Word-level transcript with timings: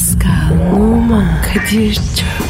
Pascal, 0.00 0.72
Oman, 0.72 1.42
Kadir 1.42 1.94
çok 1.94 2.49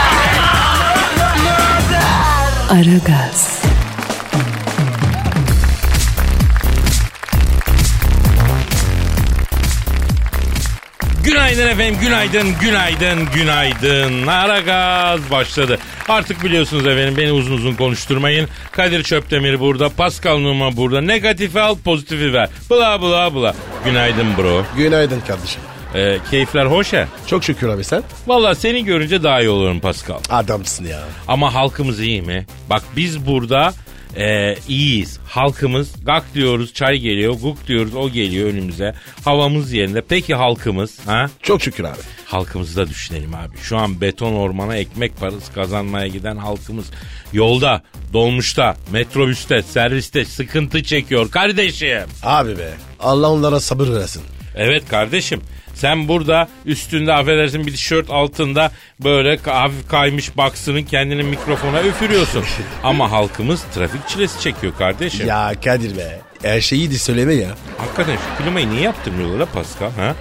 Aragaz, 2.71 3.61
Günaydın 11.23 11.67
efendim, 11.67 11.97
günaydın, 12.01 12.47
günaydın, 12.61 13.27
günaydın. 13.35 14.27
Ara 14.27 14.59
gaz 14.59 15.31
başladı. 15.31 15.79
Artık 16.09 16.43
biliyorsunuz 16.43 16.87
efendim 16.87 17.17
beni 17.17 17.31
uzun 17.31 17.53
uzun 17.53 17.73
konuşturmayın. 17.73 18.49
Kadir 18.71 19.03
Çöptemir 19.03 19.59
burada, 19.59 19.89
Pascal 19.89 20.37
Numa 20.37 20.77
burada. 20.77 21.01
Negatifi 21.01 21.59
al, 21.59 21.75
pozitifi 21.85 22.33
ver. 22.33 22.49
Bla 22.69 23.01
bla 23.01 23.35
bla. 23.35 23.55
Günaydın 23.85 24.37
bro. 24.37 24.65
Günaydın 24.77 25.19
kardeşim. 25.27 25.61
Ee, 25.95 26.17
keyifler 26.31 26.65
hoş 26.65 26.93
ya. 26.93 27.07
Çok 27.27 27.43
şükür 27.43 27.69
abi 27.69 27.83
sen. 27.83 28.03
Valla 28.27 28.55
seni 28.55 28.85
görünce 28.85 29.23
daha 29.23 29.41
iyi 29.41 29.49
olurum 29.49 29.79
Pascal. 29.79 30.19
Adamsın 30.29 30.85
ya. 30.85 30.99
Ama 31.27 31.53
halkımız 31.53 31.99
iyi 31.99 32.21
mi? 32.21 32.45
Bak 32.69 32.83
biz 32.95 33.25
burada 33.27 33.73
e, 34.17 34.55
iyiyiz. 34.67 35.19
Halkımız 35.27 36.05
gak 36.05 36.23
diyoruz 36.33 36.73
çay 36.73 36.97
geliyor, 36.97 37.33
guk 37.41 37.67
diyoruz 37.67 37.95
o 37.95 38.09
geliyor 38.09 38.49
önümüze. 38.49 38.95
Havamız 39.25 39.73
yerinde. 39.73 40.01
Peki 40.09 40.35
halkımız 40.35 40.99
ha? 41.05 41.29
Çok 41.41 41.61
şükür 41.61 41.83
abi. 41.83 41.97
Halkımızı 42.25 42.75
da 42.75 42.89
düşünelim 42.89 43.35
abi. 43.35 43.57
Şu 43.61 43.77
an 43.77 44.01
beton 44.01 44.33
ormana 44.33 44.75
ekmek 44.75 45.19
parası 45.19 45.53
kazanmaya 45.53 46.07
giden 46.07 46.37
halkımız 46.37 46.85
yolda, 47.33 47.81
dolmuşta, 48.13 48.75
metrobüste, 48.91 49.61
serviste 49.63 50.25
sıkıntı 50.25 50.83
çekiyor 50.83 51.31
kardeşim. 51.31 52.03
Abi 52.23 52.57
be. 52.57 52.73
Allah 52.99 53.31
onlara 53.31 53.59
sabır 53.59 53.87
versin. 53.87 54.23
Evet 54.55 54.83
kardeşim. 54.89 55.41
Sen 55.75 56.07
burada 56.07 56.47
üstünde 56.65 57.13
affedersin 57.13 57.67
bir 57.67 57.71
tişört 57.71 58.09
altında 58.09 58.71
böyle 59.03 59.37
hafif 59.37 59.87
kaymış 59.89 60.37
baksının 60.37 60.83
kendini 60.83 61.23
mikrofona 61.23 61.81
üfürüyorsun. 61.81 62.43
Ama 62.83 63.11
halkımız 63.11 63.63
trafik 63.75 64.07
çilesi 64.07 64.39
çekiyor 64.41 64.73
kardeşim. 64.77 65.27
Ya 65.27 65.53
Kadir 65.63 65.97
be. 65.97 66.19
Her 66.43 66.61
şeyi 66.61 66.91
de 66.91 66.95
söyleme 66.97 67.33
ya. 67.33 67.49
Hakikaten 67.77 68.15
şu 68.15 68.43
klimayı 68.43 68.69
niye 68.69 68.81
yaptırmıyorlar 68.81 69.39
la 69.39 69.45
Pascal 69.45 69.91
ha? 69.91 70.15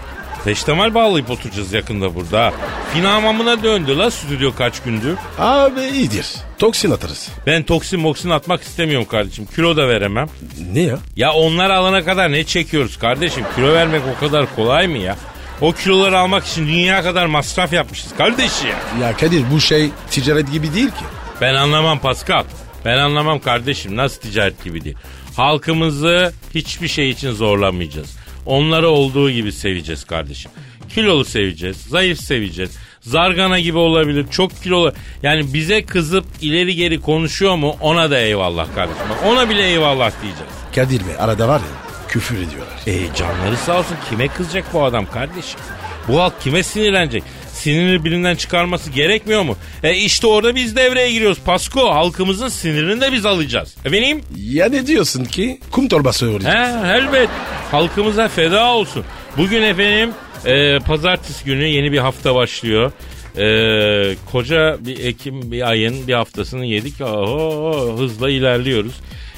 Peştemal 0.45 0.95
bağlayıp 0.95 1.31
oturacağız 1.31 1.73
yakında 1.73 2.15
burada. 2.15 2.53
Finamamına 2.93 3.63
döndü 3.63 3.99
la 3.99 4.11
stüdyo 4.11 4.53
kaç 4.59 4.83
gündür. 4.83 5.17
Abi 5.39 5.81
iyidir. 5.81 6.27
Toksin 6.59 6.91
atarız. 6.91 7.29
Ben 7.47 7.63
toksin 7.63 8.01
moksin 8.01 8.31
atmak 8.31 8.63
istemiyorum 8.63 9.09
kardeşim. 9.11 9.47
Kilo 9.55 9.77
da 9.77 9.89
veremem. 9.89 10.29
Ne 10.73 10.81
ya? 10.81 10.99
Ya 11.17 11.33
onlar 11.33 11.71
alana 11.71 12.05
kadar 12.05 12.33
ne 12.33 12.45
çekiyoruz 12.45 12.99
kardeşim? 12.99 13.45
Kilo 13.57 13.73
vermek 13.73 14.03
o 14.17 14.21
kadar 14.21 14.55
kolay 14.57 14.87
mı 14.87 14.99
ya? 14.99 15.17
O 15.61 15.73
kiloları 15.73 16.19
almak 16.19 16.47
için 16.47 16.67
dünya 16.69 17.03
kadar 17.03 17.27
masraf 17.27 17.73
yapmışız 17.73 18.17
kardeşim. 18.17 18.69
Ya 19.01 19.17
Kadir 19.17 19.45
bu 19.53 19.61
şey 19.61 19.91
ticaret 20.11 20.53
gibi 20.53 20.75
değil 20.75 20.89
ki. 20.89 21.05
Ben 21.41 21.55
anlamam 21.55 21.99
Pascal. 21.99 22.45
Ben 22.85 22.99
anlamam 22.99 23.41
kardeşim. 23.41 23.97
Nasıl 23.97 24.21
ticaret 24.21 24.65
gibi 24.65 24.85
değil. 24.85 24.97
Halkımızı 25.37 26.33
hiçbir 26.55 26.89
şey 26.89 27.11
için 27.11 27.31
zorlamayacağız. 27.33 28.17
Onları 28.47 28.89
olduğu 28.89 29.31
gibi 29.31 29.53
seveceğiz 29.53 30.05
kardeşim. 30.05 30.51
Kilolu 30.95 31.25
seveceğiz, 31.25 31.77
zayıf 31.77 32.21
seveceğiz. 32.21 32.71
Zargana 33.01 33.61
gibi 33.61 33.79
olabilir, 33.79 34.27
çok 34.31 34.63
kilolu. 34.63 34.93
Yani 35.23 35.55
bize 35.55 35.85
kızıp 35.85 36.25
ileri 36.41 36.75
geri 36.75 37.01
konuşuyor 37.01 37.57
mu 37.57 37.77
ona 37.81 38.11
da 38.11 38.19
eyvallah 38.19 38.75
kardeşim. 38.75 39.03
Ona 39.27 39.51
bile 39.51 39.69
eyvallah 39.69 40.13
diyeceğiz. 40.23 40.53
Kadir 40.75 41.01
be 41.01 41.19
arada 41.19 41.49
var 41.49 41.59
ya 41.61 41.67
küfür 42.09 42.37
ediyorlar. 42.37 42.70
E 42.87 43.15
canları 43.17 43.57
sağ 43.57 43.79
olsun 43.79 43.97
kime 44.11 44.29
kızacak 44.29 44.65
bu 44.75 44.85
adam 44.85 45.07
kardeşim? 45.11 45.61
Bu 46.09 46.21
halk 46.21 46.41
kime 46.41 46.63
sinirlenecek? 46.63 47.23
Sinirini 47.53 48.05
birinden 48.05 48.35
çıkarması 48.37 48.91
gerekmiyor 48.91 49.43
mu? 49.43 49.57
E 49.83 49.95
işte 49.95 50.27
orada 50.27 50.55
biz 50.55 50.77
devreye 50.77 51.13
giriyoruz. 51.13 51.39
Pasko 51.45 51.91
halkımızın 51.95 52.49
sinirini 52.49 53.01
de 53.01 53.13
biz 53.13 53.27
alacağız. 53.27 53.77
Efendim? 53.85 54.23
Ya 54.37 54.69
ne 54.69 54.87
diyorsun 54.87 55.25
ki? 55.25 55.61
Kum 55.71 55.89
torbası 55.89 56.27
He 56.27 56.31
olacak. 56.31 56.57
elbet. 56.85 57.29
Halkımıza 57.71 58.29
feda 58.29 58.65
olsun. 58.67 59.05
Bugün 59.37 59.63
efendim 59.63 60.11
e, 60.47 60.79
pazartesi 60.79 61.45
günü 61.45 61.67
yeni 61.67 61.93
bir 61.93 61.99
hafta 61.99 62.35
başlıyor. 62.35 62.93
E, 63.39 64.15
koca 64.33 64.77
bir 64.81 65.05
Ekim 65.05 65.53
bir 65.53 65.69
ayın 65.69 66.07
bir 66.09 66.15
haftasını 66.15 66.67
yedik. 66.67 67.01
Oho, 67.01 67.95
hızla 67.99 68.31
ilerliyoruz. 68.31 68.93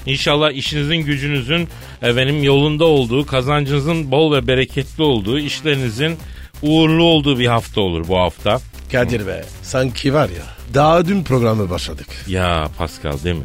İnşallah 0.07 0.51
işinizin 0.53 0.97
gücünüzün 0.97 1.69
efendim 2.03 2.43
yolunda 2.43 2.85
olduğu, 2.85 3.27
kazancınızın 3.27 4.11
bol 4.11 4.33
ve 4.33 4.47
bereketli 4.47 5.03
olduğu, 5.03 5.39
işlerinizin 5.39 6.19
uğurlu 6.63 7.05
olduğu 7.05 7.39
bir 7.39 7.47
hafta 7.47 7.81
olur 7.81 8.09
bu 8.09 8.19
hafta. 8.19 8.61
Kadir 8.93 9.27
be 9.27 9.45
sanki 9.63 10.15
var 10.15 10.29
ya 10.29 10.43
daha 10.75 11.07
dün 11.07 11.25
programı 11.25 11.71
başladık. 11.71 12.07
Ya 12.29 12.69
Pascal 12.79 13.25
değil 13.25 13.37
mi? 13.37 13.45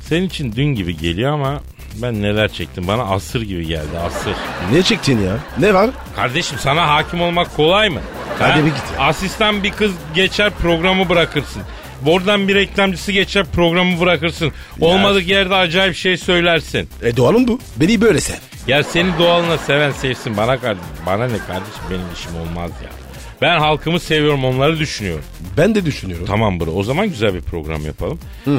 Senin 0.00 0.26
için 0.26 0.52
dün 0.56 0.66
gibi 0.74 0.96
geliyor 0.96 1.32
ama 1.32 1.60
ben 2.02 2.22
neler 2.22 2.52
çektim 2.52 2.88
bana 2.88 3.02
asır 3.02 3.42
gibi 3.42 3.66
geldi 3.66 3.98
asır. 4.06 4.32
Ne 4.72 4.82
çektin 4.82 5.22
ya? 5.22 5.36
Ne 5.58 5.74
var? 5.74 5.90
Kardeşim 6.16 6.58
sana 6.60 6.88
hakim 6.88 7.20
olmak 7.20 7.56
kolay 7.56 7.88
mı? 7.88 8.00
Hadi 8.38 8.52
Ha? 8.52 8.58
bir 8.58 8.64
git. 8.70 8.82
Asistan 8.98 9.62
bir 9.62 9.70
kız 9.70 9.92
geçer 10.14 10.50
programı 10.50 11.08
bırakırsın. 11.08 11.62
Oradan 12.06 12.48
bir 12.48 12.54
reklamcısı 12.54 13.12
geçer 13.12 13.46
programı 13.52 14.00
bırakırsın. 14.00 14.52
Olmadık 14.80 15.28
yerde 15.28 15.54
acayip 15.54 15.96
şey 15.96 16.16
söylersin. 16.16 16.88
E 17.02 17.16
doğalım 17.16 17.48
bu. 17.48 17.58
Beni 17.76 18.00
böyle 18.00 18.20
sev. 18.20 18.34
Ya 18.66 18.82
seni 18.84 19.18
doğalına 19.18 19.58
seven 19.58 19.90
sevsin 19.90 20.36
bana 20.36 20.58
kardeşim. 20.60 20.88
Bana 21.06 21.24
ne 21.26 21.38
kardeşim 21.38 21.82
benim 21.90 22.04
işim 22.14 22.36
olmaz 22.36 22.70
ya. 22.84 22.90
Ben 23.42 23.58
halkımı 23.58 24.00
seviyorum 24.00 24.44
onları 24.44 24.78
düşünüyorum. 24.78 25.24
Ben 25.56 25.74
de 25.74 25.84
düşünüyorum. 25.84 26.26
Tamam 26.26 26.60
bro 26.60 26.70
o 26.70 26.82
zaman 26.82 27.08
güzel 27.08 27.34
bir 27.34 27.40
program 27.40 27.86
yapalım. 27.86 28.18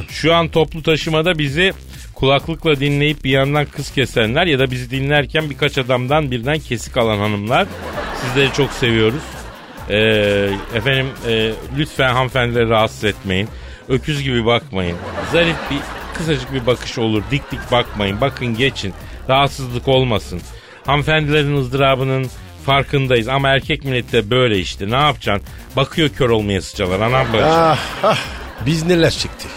Şu 0.09 0.33
an 0.35 0.47
toplu 0.49 0.83
taşımada 0.83 1.37
bizi 1.37 1.73
kulaklıkla 2.13 2.79
dinleyip 2.79 3.23
bir 3.23 3.29
yandan 3.29 3.65
kız 3.65 3.91
kesenler 3.91 4.45
ya 4.45 4.59
da 4.59 4.71
bizi 4.71 4.91
dinlerken 4.91 5.49
birkaç 5.49 5.77
adamdan 5.77 6.31
birden 6.31 6.59
kesik 6.59 6.97
alan 6.97 7.17
hanımlar. 7.17 7.67
Sizleri 8.21 8.53
çok 8.53 8.71
seviyoruz. 8.71 9.21
Ee, 9.89 10.49
efendim 10.75 11.07
e, 11.27 11.51
lütfen 11.77 12.13
hanımefendileri 12.13 12.69
rahatsız 12.69 13.03
etmeyin. 13.03 13.49
Öküz 13.89 14.23
gibi 14.23 14.45
bakmayın. 14.45 14.97
Zarif 15.31 15.55
bir 15.71 15.77
kısacık 16.17 16.53
bir 16.53 16.65
bakış 16.65 16.97
olur. 16.97 17.23
Dik 17.31 17.51
dik 17.51 17.71
bakmayın. 17.71 18.21
Bakın 18.21 18.57
geçin. 18.57 18.93
Rahatsızlık 19.29 19.87
olmasın. 19.87 20.41
Hanımefendilerin 20.85 21.57
ızdırabının 21.57 22.29
farkındayız 22.65 23.27
ama 23.27 23.49
erkek 23.49 23.83
milleti 23.83 24.11
de 24.11 24.29
böyle 24.29 24.59
işte. 24.59 24.91
Ne 24.91 24.95
yapacaksın? 24.95 25.47
Bakıyor 25.75 26.09
kör 26.09 26.29
olmaya 26.29 26.61
sıçalar. 26.61 26.99
Anam 26.99 27.33
bacı. 27.33 27.45
Ah, 27.45 27.79
ah. 28.03 28.17
Biz 28.65 28.85
neler 28.85 29.11
çektik. 29.11 29.51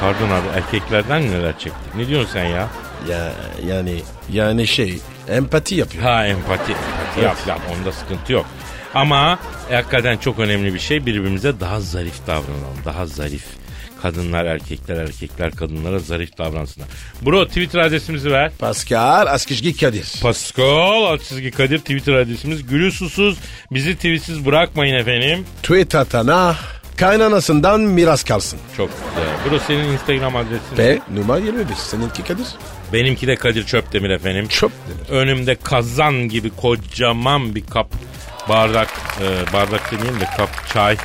Pardon 0.00 0.28
abi 0.28 0.46
erkeklerden 0.56 1.22
neler 1.30 1.52
çektik? 1.58 1.94
Ne 1.96 2.08
diyorsun 2.08 2.30
sen 2.32 2.44
ya? 2.44 2.68
Ya 3.08 3.32
yani 3.66 4.02
yani 4.32 4.66
şey 4.66 4.98
empati 5.28 5.74
yapıyor. 5.74 6.04
Ha 6.04 6.26
empati. 6.26 6.72
empati 6.72 7.20
yap 7.20 7.36
yap 7.48 7.60
onda 7.78 7.92
sıkıntı 7.92 8.32
yok. 8.32 8.46
Ama 8.94 9.38
hakikaten 9.70 10.16
çok 10.16 10.38
önemli 10.38 10.74
bir 10.74 10.78
şey 10.78 11.06
birbirimize 11.06 11.60
daha 11.60 11.80
zarif 11.80 12.26
davranalım. 12.26 12.78
Daha 12.84 13.06
zarif. 13.06 13.44
Kadınlar 14.02 14.44
erkekler 14.44 14.96
erkekler 14.96 15.50
kadınlara 15.50 15.98
zarif 15.98 16.38
davransınlar. 16.38 16.88
Bro 17.22 17.46
Twitter 17.46 17.78
adresimizi 17.78 18.30
ver. 18.30 18.52
Pascal 18.58 19.26
Askışgi 19.26 19.76
Kadir. 19.76 20.12
Pascal 20.22 21.04
alt 21.04 21.22
çizgi 21.22 21.50
Kadir 21.50 21.78
Twitter 21.78 22.12
adresimiz. 22.12 22.66
Gülü 22.66 22.92
susuz 22.92 23.38
bizi 23.70 23.96
tweetsiz 23.96 24.46
bırakmayın 24.46 24.94
efendim. 24.94 25.44
Tweet 25.62 25.94
atana 25.94 26.56
kaynanasından 26.96 27.80
miras 27.80 28.24
kalsın. 28.24 28.58
Çok 28.76 28.90
güzel. 28.90 29.52
Bro 29.52 29.58
senin 29.66 29.84
Instagram 29.92 30.36
adresin. 30.36 30.78
Ve 30.78 30.98
numara 31.14 31.38
25. 31.38 31.78
Seninki 31.78 32.24
Kadir. 32.24 32.46
Benimki 32.92 33.26
de 33.26 33.36
Kadir 33.36 33.66
Çöptemir 33.66 34.10
efendim. 34.10 34.48
Çöp 34.48 34.72
denir. 34.72 35.20
Önümde 35.20 35.54
kazan 35.54 36.14
gibi 36.28 36.50
kocaman 36.50 37.54
bir 37.54 37.66
kap 37.66 37.92
bardak 38.48 38.88
e, 39.20 39.52
bardak 39.52 39.92
demeyeyim 39.92 40.20
de 40.20 40.24
kap 40.36 40.50
çay. 40.72 40.96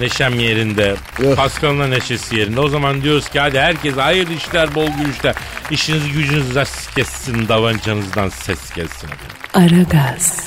Neşem 0.00 0.38
yerinde. 0.40 0.96
Pascal'ın 1.36 1.80
da 1.80 1.86
neşesi 1.86 2.36
yerinde. 2.36 2.60
O 2.60 2.68
zaman 2.68 3.02
diyoruz 3.02 3.28
ki 3.28 3.40
hadi 3.40 3.60
herkes 3.60 3.96
hayırlı 3.96 4.32
işler, 4.32 4.74
bol 4.74 4.86
gülüşler. 4.86 5.34
İşiniz 5.70 6.12
gücünüz 6.12 6.54
rast 6.54 6.94
kessin, 6.94 7.48
davancanızdan 7.48 8.28
ses 8.28 8.72
gelsin. 8.74 9.08
efendim. 9.08 9.36
Aragaz, 9.84 10.44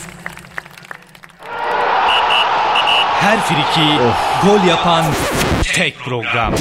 Her 3.22 3.40
friki 3.42 3.98
gol 4.46 4.64
yapan 4.68 5.06
tek 5.64 6.00
program. 6.00 6.54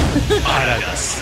Aragaz. 0.59 1.19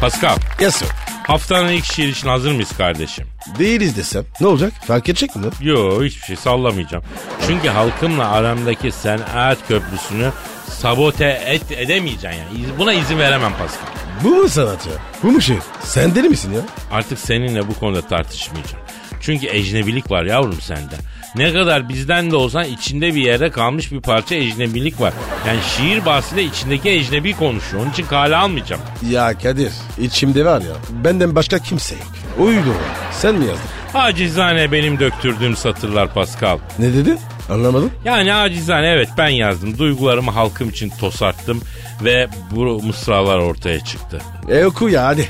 Pascal 0.00 0.36
Yes 0.60 0.76
sir. 0.76 0.88
Haftanın 1.22 1.68
ilk 1.68 1.84
şiir 1.84 2.08
için 2.08 2.28
hazır 2.28 2.52
mıyız 2.52 2.72
kardeşim? 2.76 3.26
Değiliz 3.58 3.96
desem 3.96 4.24
ne 4.40 4.46
olacak? 4.46 4.72
Fark 4.86 5.08
edecek 5.08 5.36
mi? 5.36 5.42
Yo 5.60 6.04
hiçbir 6.04 6.26
şey 6.26 6.36
sallamayacağım. 6.36 7.04
Çünkü 7.46 7.68
halkımla 7.68 8.30
aramdaki 8.30 8.92
sanat 8.92 9.58
köprüsünü 9.68 10.30
sabote 10.68 11.42
et, 11.46 11.72
edemeyeceksin 11.72 12.38
yani. 12.40 12.78
Buna 12.78 12.92
izin 12.92 13.18
veremem 13.18 13.52
Pascal. 13.52 13.86
Bu 14.24 14.28
mu 14.28 14.48
sanat 14.48 14.86
ya? 14.86 14.92
Bu 15.22 15.30
mu 15.32 15.40
şey? 15.40 15.56
Sen 15.82 16.14
deli 16.14 16.28
misin 16.28 16.52
ya? 16.52 16.60
Artık 16.92 17.18
seninle 17.18 17.68
bu 17.68 17.74
konuda 17.74 18.02
tartışmayacağım. 18.08 18.84
Çünkü 19.20 19.46
ecnebilik 19.46 20.10
var 20.10 20.24
yavrum 20.24 20.60
sende. 20.60 20.94
Ne 21.36 21.52
kadar 21.52 21.88
bizden 21.88 22.30
de 22.30 22.36
olsan 22.36 22.64
içinde 22.64 23.14
bir 23.14 23.22
yerde 23.22 23.50
kalmış 23.50 23.92
bir 23.92 24.00
parça 24.00 24.34
ecnebilik 24.34 25.00
var. 25.00 25.12
Yani 25.46 25.58
şiir 25.76 26.04
bahsiyle 26.04 26.42
içindeki 26.42 26.90
ecnebi 26.90 27.36
konuşuyor. 27.36 27.82
Onun 27.82 27.90
için 27.92 28.06
kale 28.06 28.36
almayacağım. 28.36 28.82
Ya 29.10 29.38
Kadir 29.38 29.72
içimde 29.98 30.44
var 30.44 30.60
ya 30.60 30.72
benden 31.04 31.34
başka 31.34 31.58
kimse 31.58 31.94
yok. 31.94 32.04
Uydu 32.38 32.70
o. 32.70 33.12
Sen 33.12 33.34
mi 33.34 33.46
yazdın? 33.46 33.64
Acizane 33.94 34.72
benim 34.72 35.00
döktürdüğüm 35.00 35.56
satırlar 35.56 36.14
Pascal. 36.14 36.58
Ne 36.78 36.94
dedin? 36.94 37.18
Anlamadım. 37.50 37.90
Yani 38.04 38.34
acizane 38.34 38.88
evet 38.88 39.08
ben 39.18 39.28
yazdım. 39.28 39.78
Duygularımı 39.78 40.30
halkım 40.30 40.68
için 40.68 40.90
tosarttım 41.00 41.60
ve 42.04 42.28
bu 42.50 42.82
mısralar 42.82 43.38
ortaya 43.38 43.84
çıktı. 43.84 44.18
E 44.48 44.64
oku 44.64 44.88
ya 44.88 45.06
hadi. 45.06 45.28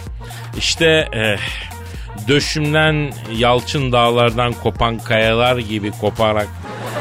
İşte 0.59 1.09
eh, 1.13 1.39
döşümden 2.29 3.13
yalçın 3.37 3.93
dağlardan 3.93 4.53
kopan 4.53 4.99
kayalar 4.99 5.59
gibi 5.59 5.91
koparak 5.91 6.49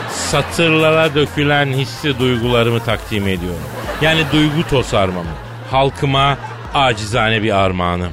satırlara 0.09 1.15
dökülen 1.15 1.65
hissi 1.65 2.19
duygularımı 2.19 2.79
takdim 2.79 3.27
ediyorum. 3.27 3.63
Yani 4.01 4.23
duygu 4.31 4.67
tosarmamı. 4.69 5.29
Halkıma 5.71 6.37
acizane 6.73 7.43
bir 7.43 7.57
armağanım. 7.57 8.11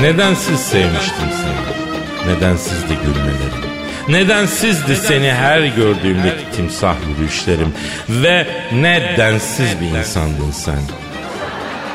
Nedensiz 0.00 0.60
sevmiştim 0.60 1.28
seni. 1.30 2.34
Nedensizdi 2.34 2.94
gülmelerim. 3.04 3.63
Nedensizdi 4.08 4.96
seni 4.96 5.32
her 5.32 5.60
gördüğümdeki 5.60 6.50
timsah 6.56 6.94
yürüyüşlerim. 7.08 7.74
Ve 8.08 8.46
nedensiz 8.72 9.80
bir 9.80 9.98
insandın 9.98 10.50
sen. 10.50 10.80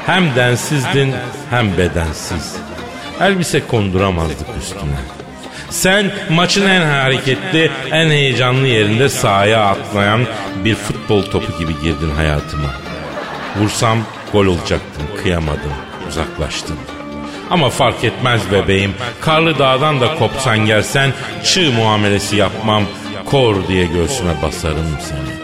Hem 0.05 0.35
densizdin 0.35 1.15
hem 1.49 1.77
bedensiz. 1.77 2.55
Elbise 3.21 3.67
konduramazdık 3.67 4.47
üstüne. 4.61 4.99
Sen 5.69 6.11
maçın 6.29 6.69
en 6.69 6.81
hareketli, 6.81 7.71
en 7.91 8.09
heyecanlı 8.09 8.67
yerinde 8.67 9.09
sahaya 9.09 9.65
atlayan 9.65 10.25
bir 10.65 10.75
futbol 10.75 11.23
topu 11.23 11.59
gibi 11.59 11.73
girdin 11.83 12.11
hayatıma. 12.15 12.69
Vursam 13.59 13.99
gol 14.31 14.45
olacaktın, 14.45 15.03
kıyamadım, 15.23 15.73
uzaklaştın. 16.09 16.77
Ama 17.49 17.69
fark 17.69 18.03
etmez 18.03 18.41
bebeğim, 18.51 18.93
karlı 19.21 19.59
dağdan 19.59 20.01
da 20.01 20.15
kopsan 20.15 20.65
gelsen, 20.65 21.13
çığ 21.43 21.71
muamelesi 21.71 22.35
yapmam, 22.35 22.83
kor 23.25 23.67
diye 23.67 23.85
göğsüme 23.85 24.41
basarım 24.41 24.97
seni. 25.01 25.39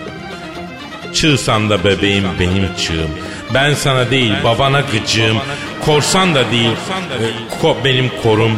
Çığsan 1.14 1.70
da 1.70 1.84
bebeğim 1.84 2.26
benim 2.40 2.70
çığım. 2.76 3.10
Ben 3.54 3.74
sana 3.74 4.12
değil 4.12 4.34
babana 4.44 4.82
gıcığım. 4.82 5.38
Korsan 5.86 6.36
da 6.36 6.52
değil 6.52 6.72
e, 6.72 7.62
ko- 7.66 7.76
benim 7.86 8.12
korum. 8.24 8.52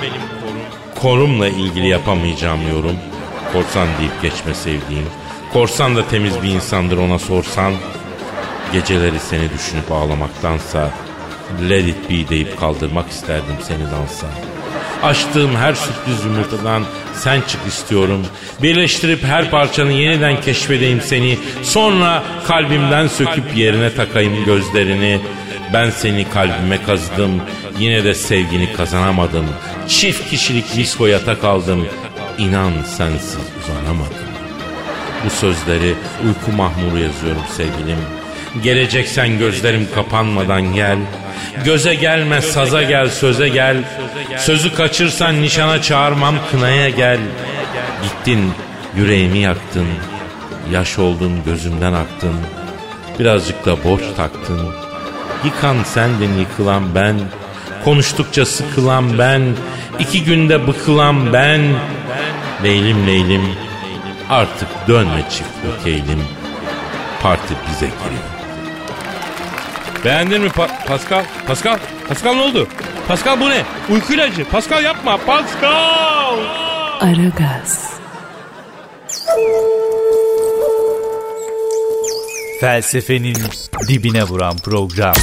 Korumla 1.02 1.48
ilgili 1.48 1.88
yapamayacağım 1.88 2.60
yorum. 2.72 2.96
Korsan 3.54 3.88
deyip 4.00 4.22
geçme 4.22 4.54
sevdiğim. 4.54 5.06
Korsan 5.54 5.96
da 5.96 6.08
temiz 6.08 6.44
bir 6.44 6.50
insandır 6.50 6.98
ona 6.98 7.20
sorsan. 7.20 7.74
Geceleri 8.74 9.20
seni 9.20 9.50
düşünüp 9.54 9.92
ağlamaktansa 9.92 10.92
let 11.70 11.88
it 11.88 12.10
be 12.10 12.30
deyip 12.30 12.60
kaldırmak 12.60 13.10
isterdim 13.10 13.56
seni 13.62 13.84
dansa. 13.84 14.28
Açtığım 15.04 15.56
her 15.56 15.74
sürpriz 15.74 16.26
yumurtadan 16.26 16.84
sen 17.16 17.42
çık 17.42 17.68
istiyorum. 17.68 18.26
Birleştirip 18.62 19.24
her 19.24 19.52
parçanı 19.52 19.92
yeniden 19.92 20.42
keşfedeyim 20.42 21.02
seni. 21.02 21.38
Sonra 21.64 22.24
kalbimden 22.48 23.08
söküp 23.08 23.58
yerine 23.58 23.96
takayım 23.96 24.46
gözlerini. 24.46 25.20
Ben 25.74 25.90
seni 25.90 26.30
kalbime 26.30 26.84
kazıdım. 26.84 27.42
Yine 27.80 28.04
de 28.04 28.14
sevgini 28.14 28.74
kazanamadım. 28.74 29.46
Çift 29.88 30.30
kişilik 30.30 30.76
diskoya 30.76 31.40
kaldım. 31.42 31.88
İnan 32.38 32.72
sensiz 32.98 33.38
uzanamadım. 33.64 34.28
Bu 35.26 35.30
sözleri 35.30 35.96
uyku 36.26 36.58
mahmuru 36.58 36.98
yazıyorum 36.98 37.42
sevgilim. 37.58 37.98
Geleceksen 38.64 39.40
gözlerim 39.40 39.88
kapanmadan 39.96 40.74
gel. 40.74 40.98
Göze 41.66 41.96
gelme 41.96 42.42
saza 42.42 42.84
gel 42.84 43.10
söze 43.10 43.50
gel. 43.50 43.78
Sözü 44.38 44.74
kaçırsan 44.74 45.42
nişana 45.42 45.82
çağırmam 45.82 46.36
kınaya 46.52 46.90
gel. 46.90 47.20
Gittin 48.04 48.52
yüreğimi 48.96 49.38
yaktın. 49.38 49.88
Yaş 50.72 51.00
oldun 51.00 51.44
gözümden 51.46 51.94
aktın. 51.94 52.36
Birazcık 53.20 53.66
da 53.66 53.84
borç 53.84 54.04
taktın. 54.18 54.74
Yıkan 55.46 55.84
sendin 55.84 56.40
yıkılan 56.40 56.96
ben. 56.96 57.16
Konuştukça 57.84 58.46
sıkılan 58.46 59.18
ben. 59.18 59.42
iki 60.00 60.24
günde 60.24 60.68
bıkılan 60.68 61.34
ben. 61.34 61.62
Leylim 62.64 63.08
leylim 63.08 63.42
artık 64.30 64.68
dönme 64.88 65.24
çift 65.30 65.80
öteylim. 65.80 66.24
Parti 67.22 67.54
bize 67.70 67.86
giriyor. 67.86 68.37
Beğendin 70.06 70.42
mi 70.42 70.48
Pa- 70.50 70.86
Pascal? 70.88 71.24
Pascal? 71.48 71.78
Pascal 72.08 72.34
ne 72.34 72.42
oldu? 72.42 72.68
Pascal 73.08 73.40
bu 73.40 73.50
ne? 73.50 73.64
Uyku 73.90 74.14
ilacı. 74.14 74.46
Pascal 74.50 74.84
yapma. 74.84 75.18
Pascal! 75.18 76.38
Aragaz, 77.02 77.90
Felsefenin 82.62 83.38
dibine 83.88 84.24
vuran 84.24 84.58
program. 84.58 85.14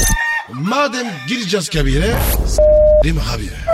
Madem 0.52 1.06
gireceğiz 1.28 1.68
kabire 1.70 2.14
s**rim 2.46 3.20
abi. 3.34 3.73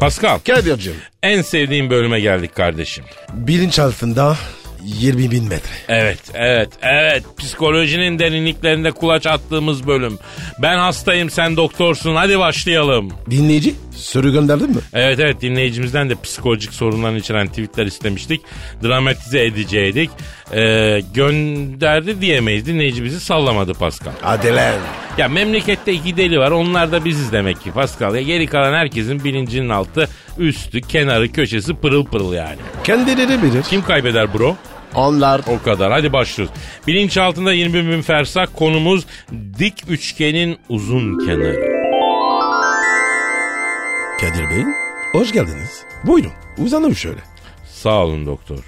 Pascal 0.00 0.38
Kadir'cim 0.38 0.94
en 1.22 1.42
sevdiğim 1.42 1.90
bölüme 1.90 2.20
geldik 2.20 2.54
kardeşim. 2.54 3.04
bilinç 3.34 3.78
altında 3.78 4.36
20 4.84 5.30
bin 5.30 5.44
metre. 5.48 5.70
Evet, 5.88 6.18
evet, 6.34 6.68
evet. 6.82 7.24
Psikolojinin 7.38 8.18
derinliklerinde 8.18 8.90
kulaç 8.90 9.26
attığımız 9.26 9.86
bölüm. 9.86 10.18
Ben 10.58 10.78
hastayım, 10.78 11.30
sen 11.30 11.56
doktorsun. 11.56 12.14
Hadi 12.14 12.38
başlayalım. 12.38 13.12
Dinleyici 13.30 13.74
soru 14.02 14.32
gönderdin 14.32 14.70
mi? 14.70 14.80
Evet 14.92 15.20
evet 15.20 15.40
dinleyicimizden 15.40 16.10
de 16.10 16.14
psikolojik 16.22 16.74
sorunlarını 16.74 17.18
içeren 17.18 17.48
tweetler 17.48 17.86
istemiştik. 17.86 18.40
Dramatize 18.82 19.44
edeceydik. 19.44 20.10
Ee, 20.52 21.00
gönderdi 21.14 22.20
diyemeyiz. 22.20 22.66
Dinleyici 22.66 23.04
bizi 23.04 23.20
sallamadı 23.20 23.74
Pascal. 23.74 24.12
Hadi 24.20 24.54
lan. 24.54 24.74
Ya 25.18 25.28
memlekette 25.28 25.92
iki 25.92 26.16
deli 26.16 26.38
var. 26.38 26.50
Onlar 26.50 26.92
da 26.92 27.04
biziz 27.04 27.32
demek 27.32 27.60
ki 27.60 27.72
Pascal. 27.72 28.14
Ya 28.14 28.22
geri 28.22 28.46
kalan 28.46 28.72
herkesin 28.72 29.24
bilincinin 29.24 29.68
altı, 29.68 30.08
üstü, 30.38 30.80
kenarı, 30.80 31.32
köşesi 31.32 31.74
pırıl 31.74 32.04
pırıl 32.04 32.32
yani. 32.32 32.56
Kendileri 32.84 33.42
bilir. 33.42 33.62
Kim 33.62 33.82
kaybeder 33.82 34.34
bro? 34.34 34.56
Onlar. 34.94 35.40
O 35.46 35.62
kadar. 35.62 35.92
Hadi 35.92 36.12
başlıyoruz. 36.12 36.54
Bilinç 36.86 37.18
altında 37.18 37.52
20 37.52 37.90
bin 37.90 38.02
fersak 38.02 38.56
konumuz 38.56 39.06
dik 39.58 39.74
üçgenin 39.88 40.58
uzun 40.68 41.26
kenarı. 41.26 41.79
Kadir 44.20 44.50
Bey 44.50 44.64
hoş 45.12 45.32
geldiniz. 45.32 45.84
Buyurun 46.04 46.32
uzanın 46.58 46.92
şöyle. 46.92 47.20
Sağ 47.68 48.04
olun 48.04 48.26
doktor. 48.26 48.58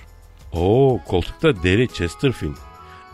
Oo 0.52 1.00
koltukta 1.08 1.62
deri 1.62 1.88
Chesterfield. 1.88 2.56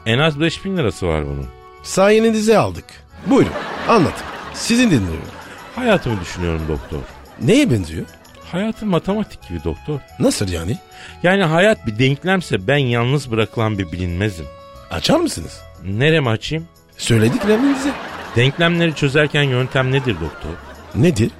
En 0.06 0.18
az 0.18 0.40
5000 0.40 0.76
lirası 0.76 1.06
var 1.06 1.26
bunun. 1.26 1.46
Sayenizde 1.82 2.58
aldık. 2.58 2.84
Buyurun 3.26 3.52
anlatın. 3.88 4.26
Sizin 4.54 4.90
dinliyorum. 4.90 5.28
Hayatımı 5.74 6.20
düşünüyorum 6.20 6.62
doktor. 6.68 6.98
Neye 7.42 7.70
benziyor? 7.70 8.06
Hayatım 8.52 8.88
matematik 8.88 9.48
gibi 9.48 9.64
doktor. 9.64 10.00
Nasıl 10.18 10.48
yani? 10.48 10.78
Yani 11.22 11.42
hayat 11.44 11.86
bir 11.86 11.98
denklemse 11.98 12.66
ben 12.66 12.78
yalnız 12.78 13.30
bırakılan 13.30 13.78
bir 13.78 13.92
bilinmezim. 13.92 14.46
Açar 14.90 15.20
mısınız? 15.20 15.60
Neremi 15.84 16.28
açayım? 16.28 16.68
Söylediklerinizi. 16.96 17.90
Denklemleri 18.36 18.94
çözerken 18.94 19.42
yöntem 19.42 19.92
nedir 19.92 20.14
doktor? 20.20 20.50
Nedir? 20.94 21.30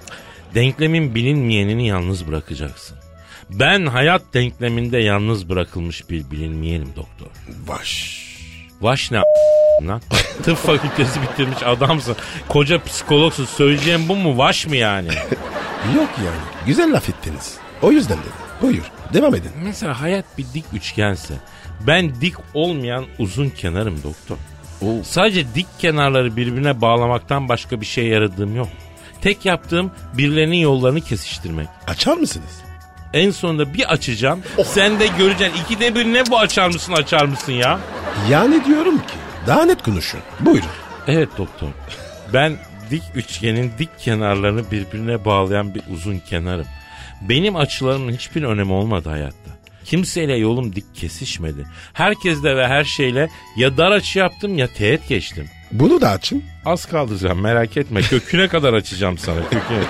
Denklemin 0.55 1.14
bilinmeyenini 1.14 1.87
yalnız 1.87 2.26
bırakacaksın. 2.28 2.99
Ben 3.50 3.87
hayat 3.87 4.23
denkleminde 4.35 4.99
yalnız 4.99 5.49
bırakılmış 5.49 6.11
bir 6.11 6.31
bilinmeyenim 6.31 6.88
doktor. 6.97 7.26
Vaş. 7.67 8.19
Vaş 8.81 9.11
ne 9.11 9.23
lan? 9.83 10.00
Tıp 10.43 10.57
fakültesi 10.57 11.23
bitirmiş 11.23 11.62
adamsın. 11.62 12.17
Koca 12.49 12.85
psikologsun. 12.85 13.45
Söyleyeceğim 13.45 14.09
bu 14.09 14.17
mu? 14.17 14.38
Vaş 14.38 14.67
mı 14.67 14.76
yani? 14.76 15.09
Yok 15.97 16.11
yani. 16.19 16.67
Güzel 16.67 16.93
laf 16.93 17.09
ettiniz. 17.09 17.57
O 17.83 17.93
yüzden 17.93 18.19
dedim. 18.19 18.33
Buyur. 18.62 18.90
Devam 19.12 19.35
edin. 19.35 19.50
Mesela 19.64 20.00
hayat 20.00 20.25
bir 20.38 20.45
dik 20.55 20.64
üçgense 20.73 21.35
ben 21.87 22.21
dik 22.21 22.35
olmayan 22.55 23.05
uzun 23.19 23.49
kenarım 23.50 24.02
doktor. 24.02 24.37
Oo. 24.83 25.02
Sadece 25.05 25.55
dik 25.55 25.67
kenarları 25.78 26.37
birbirine 26.37 26.81
bağlamaktan 26.81 27.49
başka 27.49 27.81
bir 27.81 27.87
şey 27.87 28.07
yaradığım 28.07 28.57
yok. 28.57 28.69
Tek 29.23 29.45
yaptığım 29.45 29.91
birilerinin 30.15 30.57
yollarını 30.57 31.01
kesiştirmek. 31.01 31.69
Açar 31.87 32.17
mısınız? 32.17 32.61
En 33.13 33.31
sonunda 33.31 33.75
bir 33.75 33.93
açacağım. 33.93 34.43
Sen 34.65 35.01
de 35.01 35.07
göreceksin. 35.07 35.65
İkide 35.65 35.95
bir 35.95 36.05
ne 36.05 36.27
bu 36.31 36.39
açar 36.39 36.69
mısın 36.69 36.93
açar 36.93 37.25
mısın 37.25 37.53
ya? 37.53 37.81
Yani 38.31 38.65
diyorum 38.65 38.99
ki 38.99 39.15
daha 39.47 39.65
net 39.65 39.83
konuşun. 39.83 40.21
Buyurun. 40.41 40.69
Evet 41.07 41.29
doktor. 41.39 41.69
Ben 42.33 42.57
dik 42.91 43.03
üçgenin 43.15 43.73
dik 43.79 43.99
kenarlarını 43.99 44.71
birbirine 44.71 45.25
bağlayan 45.25 45.75
bir 45.75 45.83
uzun 45.93 46.19
kenarım. 46.19 46.67
Benim 47.21 47.57
açılarımın 47.57 48.13
hiçbir 48.13 48.43
önemi 48.43 48.73
olmadı 48.73 49.09
hayatta. 49.09 49.51
Kimseyle 49.88 50.37
yolum 50.37 50.75
dik 50.75 50.95
kesişmedi. 50.95 51.66
Herkesle 51.92 52.57
ve 52.57 52.68
her 52.68 52.85
şeyle 52.85 53.28
ya 53.57 53.76
dar 53.76 53.90
açı 53.90 54.18
yaptım 54.18 54.59
ya 54.59 54.66
teğet 54.66 55.09
geçtim. 55.09 55.47
Bunu 55.73 56.00
da 56.00 56.11
açın. 56.11 56.45
Az 56.64 56.87
kaldıracağım 56.87 57.40
merak 57.40 57.76
etme. 57.76 58.00
Köküne 58.00 58.49
kadar 58.49 58.73
açacağım 58.73 59.18
sana 59.18 59.42
köküne. 59.42 59.85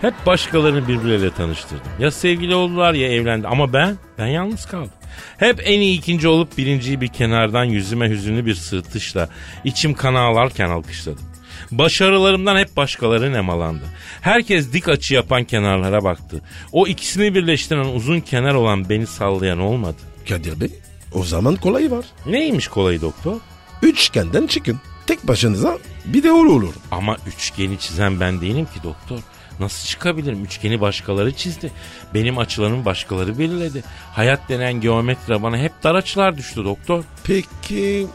Hep 0.00 0.14
başkalarını 0.26 0.88
birbirleriyle 0.88 1.30
tanıştırdım. 1.30 1.86
Ya 1.98 2.10
sevgili 2.10 2.54
oldular 2.54 2.94
ya 2.94 3.08
evlendi 3.08 3.48
ama 3.48 3.72
ben, 3.72 3.96
ben 4.18 4.26
yalnız 4.26 4.66
kaldım. 4.66 4.92
Hep 5.38 5.60
en 5.64 5.80
iyi 5.80 5.98
ikinci 5.98 6.28
olup 6.28 6.58
birinciyi 6.58 7.00
bir 7.00 7.08
kenardan 7.08 7.64
yüzüme 7.64 8.08
hüzünlü 8.08 8.46
bir 8.46 8.54
sırtışla 8.54 9.28
içim 9.64 9.94
kan 9.94 10.14
ağlarken 10.14 10.70
alkışladım. 10.70 11.31
Başarılarımdan 11.70 12.56
hep 12.56 12.76
başkaları 12.76 13.32
nemalandı. 13.32 13.84
Herkes 14.20 14.72
dik 14.72 14.88
açı 14.88 15.14
yapan 15.14 15.44
kenarlara 15.44 16.04
baktı. 16.04 16.42
O 16.72 16.86
ikisini 16.86 17.34
birleştiren 17.34 17.84
uzun 17.84 18.20
kenar 18.20 18.54
olan 18.54 18.88
beni 18.88 19.06
sallayan 19.06 19.58
olmadı. 19.58 19.96
Kadir 20.28 20.60
Bey 20.60 20.70
o 21.14 21.24
zaman 21.24 21.56
kolayı 21.56 21.90
var. 21.90 22.04
Neymiş 22.26 22.68
kolayı 22.68 23.00
doktor? 23.00 23.36
Üçgenden 23.82 24.46
çıkın. 24.46 24.80
Tek 25.06 25.28
başınıza 25.28 25.78
bir 26.04 26.22
de 26.22 26.32
olur 26.32 26.62
olur. 26.62 26.74
Ama 26.90 27.16
üçgeni 27.26 27.78
çizen 27.78 28.20
ben 28.20 28.40
değilim 28.40 28.64
ki 28.64 28.82
doktor. 28.82 29.18
Nasıl 29.60 29.88
çıkabilirim? 29.88 30.44
Üçgeni 30.44 30.80
başkaları 30.80 31.32
çizdi. 31.32 31.70
Benim 32.14 32.38
açılarımı 32.38 32.84
başkaları 32.84 33.38
belirledi. 33.38 33.84
Hayat 34.12 34.48
denen 34.48 34.72
geometri 34.72 35.42
bana 35.42 35.58
hep 35.58 35.72
dar 35.82 35.94
açılar 35.94 36.36
düştü 36.36 36.64
doktor. 36.64 37.04
Peki 37.24 38.06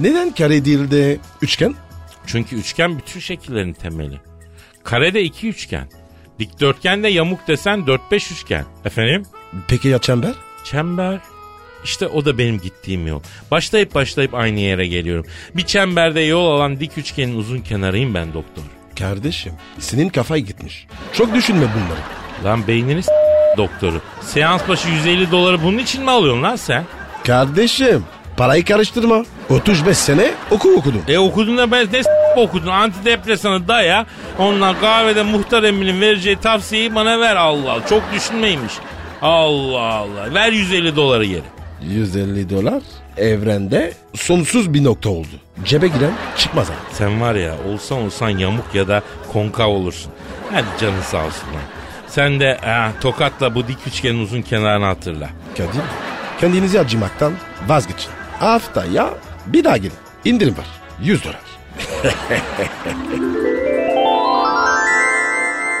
neden 0.00 0.30
kare 0.34 0.64
değil 0.64 0.90
de 0.90 1.18
üçgen? 1.42 1.74
Çünkü 2.26 2.56
üçgen 2.56 2.98
bütün 2.98 3.20
şekillerin 3.20 3.72
temeli. 3.72 4.20
Kare 4.84 5.14
de 5.14 5.22
iki 5.22 5.48
üçgen. 5.48 5.88
Dikdörtgen 6.38 7.02
de 7.02 7.08
yamuk 7.08 7.48
desen 7.48 7.78
4-5 8.10 8.32
üçgen. 8.32 8.64
Efendim? 8.84 9.22
Peki 9.68 9.88
ya 9.88 9.98
çember? 9.98 10.32
Çember. 10.64 11.18
İşte 11.84 12.06
o 12.06 12.24
da 12.24 12.38
benim 12.38 12.60
gittiğim 12.60 13.06
yol. 13.06 13.20
Başlayıp 13.50 13.94
başlayıp 13.94 14.34
aynı 14.34 14.60
yere 14.60 14.86
geliyorum. 14.86 15.26
Bir 15.56 15.66
çemberde 15.66 16.20
yol 16.20 16.46
alan 16.46 16.80
dik 16.80 16.98
üçgenin 16.98 17.36
uzun 17.38 17.58
kenarıyım 17.60 18.14
ben 18.14 18.34
doktor. 18.34 18.62
Kardeşim 18.98 19.52
senin 19.78 20.08
kafayı 20.08 20.44
gitmiş. 20.44 20.86
Çok 21.12 21.34
düşünme 21.34 21.60
bunları. 21.74 22.00
Lan 22.44 22.66
beynini 22.68 23.02
s- 23.02 23.12
doktoru. 23.56 24.00
Seans 24.20 24.68
başı 24.68 24.88
150 24.88 25.30
doları 25.30 25.62
bunun 25.62 25.78
için 25.78 26.02
mi 26.04 26.10
alıyorsun 26.10 26.42
lan 26.42 26.56
sen? 26.56 26.84
Kardeşim 27.26 28.04
parayı 28.36 28.64
karıştırma. 28.64 29.24
35 29.50 29.98
sene 29.98 30.30
oku 30.50 30.70
okudum. 30.70 31.02
E 31.08 31.18
okudun 31.18 31.58
da 31.58 31.70
ben 31.70 31.88
ne 31.92 32.02
s- 32.02 32.10
okudun? 32.36 32.66
Antidepresanı 32.70 33.68
daya. 33.68 34.06
Ondan 34.38 34.80
kahvede 34.80 35.22
muhtar 35.22 35.62
eminin 35.62 36.00
vereceği 36.00 36.36
tavsiyeyi 36.36 36.94
bana 36.94 37.20
ver 37.20 37.36
Allah. 37.36 37.72
Allah. 37.72 37.86
Çok 37.88 38.02
düşünmeymiş. 38.14 38.72
Allah 39.22 39.80
Allah. 39.80 40.34
Ver 40.34 40.52
150 40.52 40.96
doları 40.96 41.24
geri. 41.24 41.42
150 41.82 42.50
dolar 42.50 42.82
evrende 43.16 43.92
sonsuz 44.14 44.74
bir 44.74 44.84
nokta 44.84 45.10
oldu. 45.10 45.28
Cebe 45.64 45.86
giren 45.88 46.12
çıkmaz 46.38 46.70
abi. 46.70 46.76
Sen 46.92 47.20
var 47.20 47.34
ya 47.34 47.54
olsan 47.72 47.98
olsan 47.98 48.28
yamuk 48.30 48.74
ya 48.74 48.88
da 48.88 49.02
konkav 49.32 49.68
olursun. 49.68 50.12
Hadi 50.52 50.66
canın 50.80 51.00
sağ 51.02 51.16
olsun 51.26 51.46
lan. 51.48 51.62
Sen 52.08 52.40
de 52.40 52.58
eh, 52.66 53.00
tokatla 53.00 53.54
bu 53.54 53.68
dik 53.68 53.78
üçgenin 53.86 54.22
uzun 54.22 54.42
kenarını 54.42 54.84
hatırla. 54.84 55.28
Kadir 55.56 55.80
kendinizi 56.40 56.80
acımaktan 56.80 57.32
vazgeçin. 57.68 58.10
Haftaya 58.42 59.10
bir 59.46 59.64
daha 59.64 59.76
gelin. 59.76 59.92
İndirim 60.24 60.56
var. 60.58 60.66
100 61.00 61.24
dolar. 61.24 61.36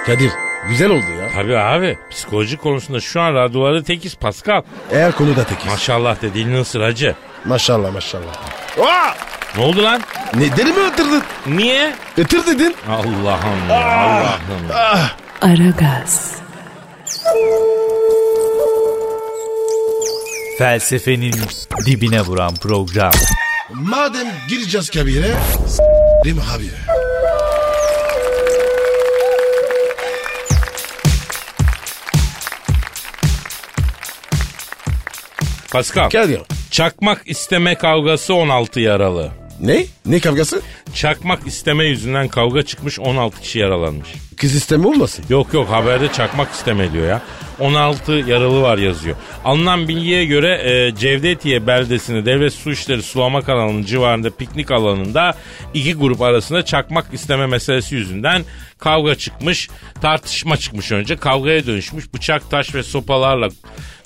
Kadir 0.06 0.30
güzel 0.68 0.90
oldu 0.90 1.04
ya. 1.20 1.28
Tabii 1.34 1.58
abi 1.58 1.98
psikoloji 2.10 2.56
konusunda 2.56 3.00
şu 3.00 3.20
an 3.20 3.34
radyolarda 3.34 3.82
tekiz 3.82 4.14
Pascal. 4.14 4.62
Eğer 4.90 5.12
konuda 5.12 5.44
tekiz. 5.44 5.66
Maşallah 5.66 6.22
de 6.22 6.34
dilini 6.34 6.60
ısır 6.60 6.80
hacı. 6.80 7.14
Maşallah 7.44 7.92
maşallah. 7.92 8.34
Ne 9.56 9.64
oldu 9.64 9.82
lan? 9.82 10.00
Ne 10.34 10.56
deli 10.56 10.72
mi 10.72 10.80
ötürdün? 10.92 11.22
Niye? 11.46 11.94
Ötür 12.18 12.46
dedin. 12.46 12.76
Allah'ım 12.88 13.68
ya 13.70 13.96
Allah'ım. 13.96 14.70
Aragaz, 15.42 16.34
Felsefenin 20.62 21.34
dibine 21.86 22.20
vuran 22.20 22.54
program. 22.54 23.12
Madem 23.72 24.26
gireceğiz 24.48 24.90
kabire 24.90 25.34
s**rim 25.66 26.38
abi. 26.38 26.64
Pascal. 35.72 36.10
Kadir. 36.10 36.40
Çakmak 36.70 37.22
isteme 37.26 37.74
kavgası 37.74 38.34
16 38.34 38.80
yaralı. 38.80 39.30
Ne? 39.60 39.84
Ne 40.06 40.20
kavgası? 40.20 40.62
Çakmak 40.94 41.46
isteme 41.46 41.84
yüzünden 41.84 42.28
kavga 42.28 42.62
çıkmış 42.62 42.98
16 42.98 43.40
kişi 43.40 43.58
yaralanmış. 43.58 44.08
Kız 44.36 44.54
istemi 44.54 44.86
olmasın? 44.86 45.24
Yok 45.28 45.54
yok 45.54 45.70
haberde 45.70 46.12
çakmak 46.12 46.52
isteme 46.52 46.92
diyor 46.92 47.08
ya. 47.08 47.22
16 47.62 48.12
yaralı 48.12 48.62
var 48.62 48.78
yazıyor. 48.78 49.16
Alınan 49.44 49.88
bilgiye 49.88 50.24
göre 50.24 50.60
e, 50.64 50.94
Cevdetiye 50.94 51.66
beldesinde 51.66 52.24
devlet 52.24 52.52
su 52.52 52.70
işleri 52.70 53.02
sulama 53.02 53.42
kanalının 53.42 53.82
civarında 53.82 54.30
piknik 54.30 54.70
alanında 54.70 55.34
iki 55.74 55.94
grup 55.94 56.22
arasında 56.22 56.64
çakmak 56.64 57.06
isteme 57.12 57.46
meselesi 57.46 57.94
yüzünden 57.94 58.42
kavga 58.78 59.14
çıkmış. 59.14 59.68
Tartışma 60.00 60.56
çıkmış 60.56 60.92
önce. 60.92 61.16
Kavgaya 61.16 61.66
dönüşmüş. 61.66 62.14
Bıçak, 62.14 62.50
taş 62.50 62.74
ve 62.74 62.82
sopalarla 62.82 63.48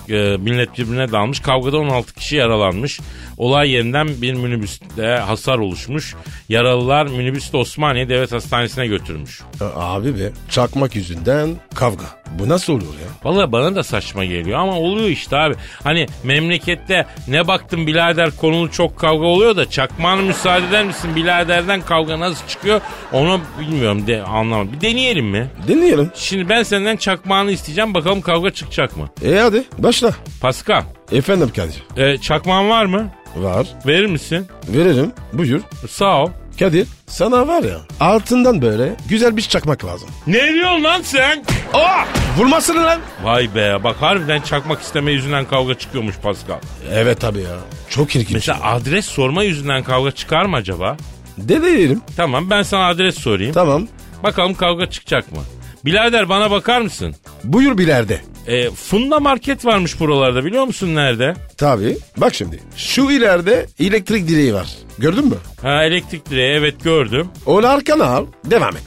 e, 0.08 0.36
millet 0.36 0.78
birbirine 0.78 1.12
dalmış. 1.12 1.40
Kavgada 1.40 1.78
16 1.78 2.14
kişi 2.14 2.36
yaralanmış. 2.36 3.00
Olay 3.38 3.70
yerinden 3.70 4.08
bir 4.22 4.34
minibüste 4.34 5.06
hasar 5.06 5.58
oluşmuş. 5.58 6.14
Yaralılar 6.48 7.06
minibüste 7.06 7.56
Osmaniye 7.56 8.08
Devlet 8.08 8.32
Hastanesi'ne 8.32 8.86
götürmüş. 8.86 9.40
Abi 9.75 10.18
be 10.18 10.32
çakmak 10.50 10.96
yüzünden 10.96 11.50
kavga. 11.75 12.25
Bu 12.38 12.49
nasıl 12.49 12.73
olur 12.73 12.83
ya? 12.83 13.09
Valla 13.30 13.52
bana 13.52 13.75
da 13.75 13.83
saçma 13.85 14.25
geliyor 14.25 14.59
ama 14.59 14.78
oluyor 14.78 15.09
işte 15.09 15.37
abi. 15.37 15.54
Hani 15.85 16.06
memlekette 16.25 17.06
ne 17.28 17.47
baktım 17.49 17.87
birader 17.87 18.30
konulu 18.30 18.71
çok 18.71 18.99
kavga 18.99 19.25
oluyor 19.26 19.56
da 19.56 19.71
çakmağını 19.71 20.23
müsaade 20.23 20.66
eder 20.66 20.85
misin 20.85 21.16
biraderden 21.16 21.83
kavga 21.83 22.21
nasıl 22.21 22.47
çıkıyor 22.49 22.80
onu 23.12 23.40
bilmiyorum 23.61 24.06
de 24.06 24.23
anlamadım. 24.23 24.73
Bir 24.73 24.80
deneyelim 24.80 25.26
mi? 25.26 25.50
Dinleyelim. 25.68 26.11
Şimdi 26.14 26.49
ben 26.49 26.62
senden 26.62 26.97
çakmağını 26.97 27.50
isteyeceğim 27.52 27.95
bakalım 27.95 28.21
kavga 28.21 28.50
çıkacak 28.50 28.97
mı? 28.97 29.09
E 29.25 29.38
hadi 29.38 29.64
başla. 29.78 30.11
Pascal 30.40 30.83
Efendim 31.12 31.50
Kadir. 31.56 31.83
e, 32.04 32.18
çakmağın 32.18 32.68
var 32.71 32.85
mı? 32.85 33.09
Var. 33.37 33.66
Verir 33.87 34.06
misin? 34.06 34.47
Veririm. 34.68 35.12
Buyur. 35.33 35.61
Sağ 35.88 36.23
ol. 36.25 36.30
Kadir 36.58 36.86
sana 37.06 37.48
var 37.48 37.62
ya 37.62 37.78
altından 38.00 38.62
böyle 38.62 38.96
güzel 39.08 39.36
bir 39.36 39.42
çakmak 39.42 39.84
lazım. 39.84 40.08
Ne 40.26 40.52
diyorsun 40.54 40.84
lan 40.84 41.02
sen? 41.02 41.44
Aa! 41.75 42.04
Vurmasın 42.38 42.76
lan. 42.76 43.00
Vay 43.22 43.54
be 43.54 43.84
bak 43.84 43.96
harbiden 44.00 44.40
çakmak 44.40 44.80
isteme 44.82 45.12
yüzünden 45.12 45.44
kavga 45.44 45.75
çıkıyormuş 45.78 46.16
Pascal. 46.16 46.58
Evet 46.92 47.20
tabii 47.20 47.40
ya. 47.40 47.56
Çok 47.90 48.16
ilginç. 48.16 48.32
Mesela 48.34 48.58
adres 48.62 49.06
sorma 49.06 49.42
yüzünden 49.42 49.82
kavga 49.82 50.10
çıkar 50.10 50.44
mı 50.44 50.56
acaba? 50.56 50.96
Deneyelim. 51.38 52.00
Tamam 52.16 52.50
ben 52.50 52.62
sana 52.62 52.86
adres 52.88 53.18
sorayım. 53.18 53.52
Tamam. 53.52 53.88
Bakalım 54.22 54.54
kavga 54.54 54.90
çıkacak 54.90 55.32
mı? 55.32 55.38
Bilader 55.87 56.28
bana 56.28 56.50
bakar 56.50 56.81
mısın? 56.81 57.14
Buyur 57.45 57.78
bilerde. 57.78 58.21
E, 58.47 58.71
Funda 58.71 59.21
market 59.21 59.64
varmış 59.64 60.00
buralarda 60.00 60.45
biliyor 60.45 60.64
musun 60.64 60.95
nerede? 60.95 61.35
Tabii. 61.57 61.99
Bak 62.16 62.35
şimdi. 62.35 62.61
Şu 62.76 63.11
ileride 63.11 63.66
elektrik 63.81 64.28
direği 64.28 64.55
var. 64.55 64.66
Gördün 64.99 65.25
mü? 65.26 65.35
Ha 65.62 65.85
elektrik 65.85 66.31
direği 66.31 66.55
evet 66.55 66.85
gördüm. 66.85 67.28
Onu 67.47 67.69
arkana 67.69 68.05
al. 68.05 68.26
Devam 68.45 68.76
et. 68.76 68.83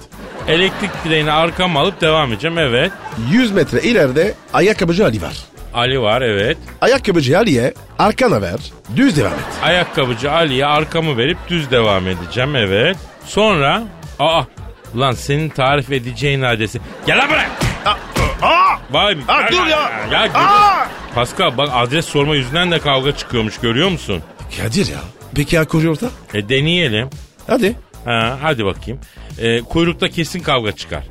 Elektrik 0.48 0.92
direğini 1.06 1.32
arkama 1.32 1.80
alıp 1.80 2.02
devam 2.02 2.34
edeceğim 2.34 2.58
evet. 2.58 2.92
100 3.32 3.52
metre 3.52 3.82
ileride 3.82 4.34
ayakkabıcı 4.54 5.06
Ali 5.06 5.22
var. 5.22 5.38
Ali 5.74 6.02
var 6.02 6.22
evet. 6.22 6.58
Ayakkabıcı 6.82 7.38
Ali'ye 7.38 7.74
arkana 8.00 8.42
ver, 8.42 8.60
düz 8.96 9.18
devam 9.18 9.34
et. 9.34 9.40
Ayakkabıcı 9.64 10.32
Ali'ye 10.32 10.66
arkamı 10.66 11.18
verip 11.18 11.38
düz 11.50 11.72
devam 11.72 12.08
edeceğim 12.08 12.56
evet. 12.56 12.98
Sonra 13.26 13.84
aa 14.20 14.44
lan 14.98 15.12
senin 15.12 15.50
tarif 15.50 15.92
edeceğin 15.92 16.42
adresi. 16.42 16.80
Gel 17.08 17.18
lan 17.18 17.30
buraya. 17.30 17.50
Vay 18.92 19.18
be. 19.18 19.22
Aa, 19.28 19.52
dur 19.52 19.66
ya. 19.68 19.92
Ya, 20.12 20.26
görüyor- 20.26 20.88
Pascal 21.16 21.58
bak 21.58 21.70
adres 21.74 22.06
sorma 22.06 22.36
yüzünden 22.36 22.72
de 22.72 22.80
kavga 22.80 23.18
çıkıyormuş 23.18 23.58
görüyor 23.58 23.90
musun? 23.90 24.24
Kadir 24.58 24.88
ya. 24.88 24.98
Peki 25.36 25.56
ya 25.56 25.66
orta? 25.90 26.10
E 26.34 26.50
deneyelim. 26.50 27.10
Hadi. 27.48 27.76
Ha, 28.06 28.38
hadi 28.42 28.66
bakayım. 28.66 29.00
E, 29.40 29.62
kuyrukta 29.62 30.10
kesin 30.10 30.40
kavga 30.40 30.72
çıkar. 30.72 31.04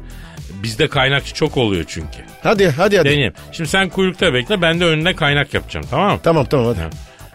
Bizde 0.63 0.89
kaynakçı 0.89 1.35
çok 1.35 1.57
oluyor 1.57 1.85
çünkü. 1.89 2.19
Hadi 2.43 2.69
hadi 2.71 2.97
hadi. 2.99 3.09
Deneyeyim. 3.09 3.33
Şimdi 3.53 3.71
sen 3.71 3.89
kuyrukta 3.89 4.35
bekle 4.35 4.63
ben 4.63 4.81
de 4.81 4.85
önüne 4.85 5.17
kaynak 5.17 5.55
yapacağım 5.55 5.87
tamam 5.91 6.13
mı? 6.13 6.21
Tamam 6.23 6.47
tamam 6.47 6.67
hadi. 6.67 6.79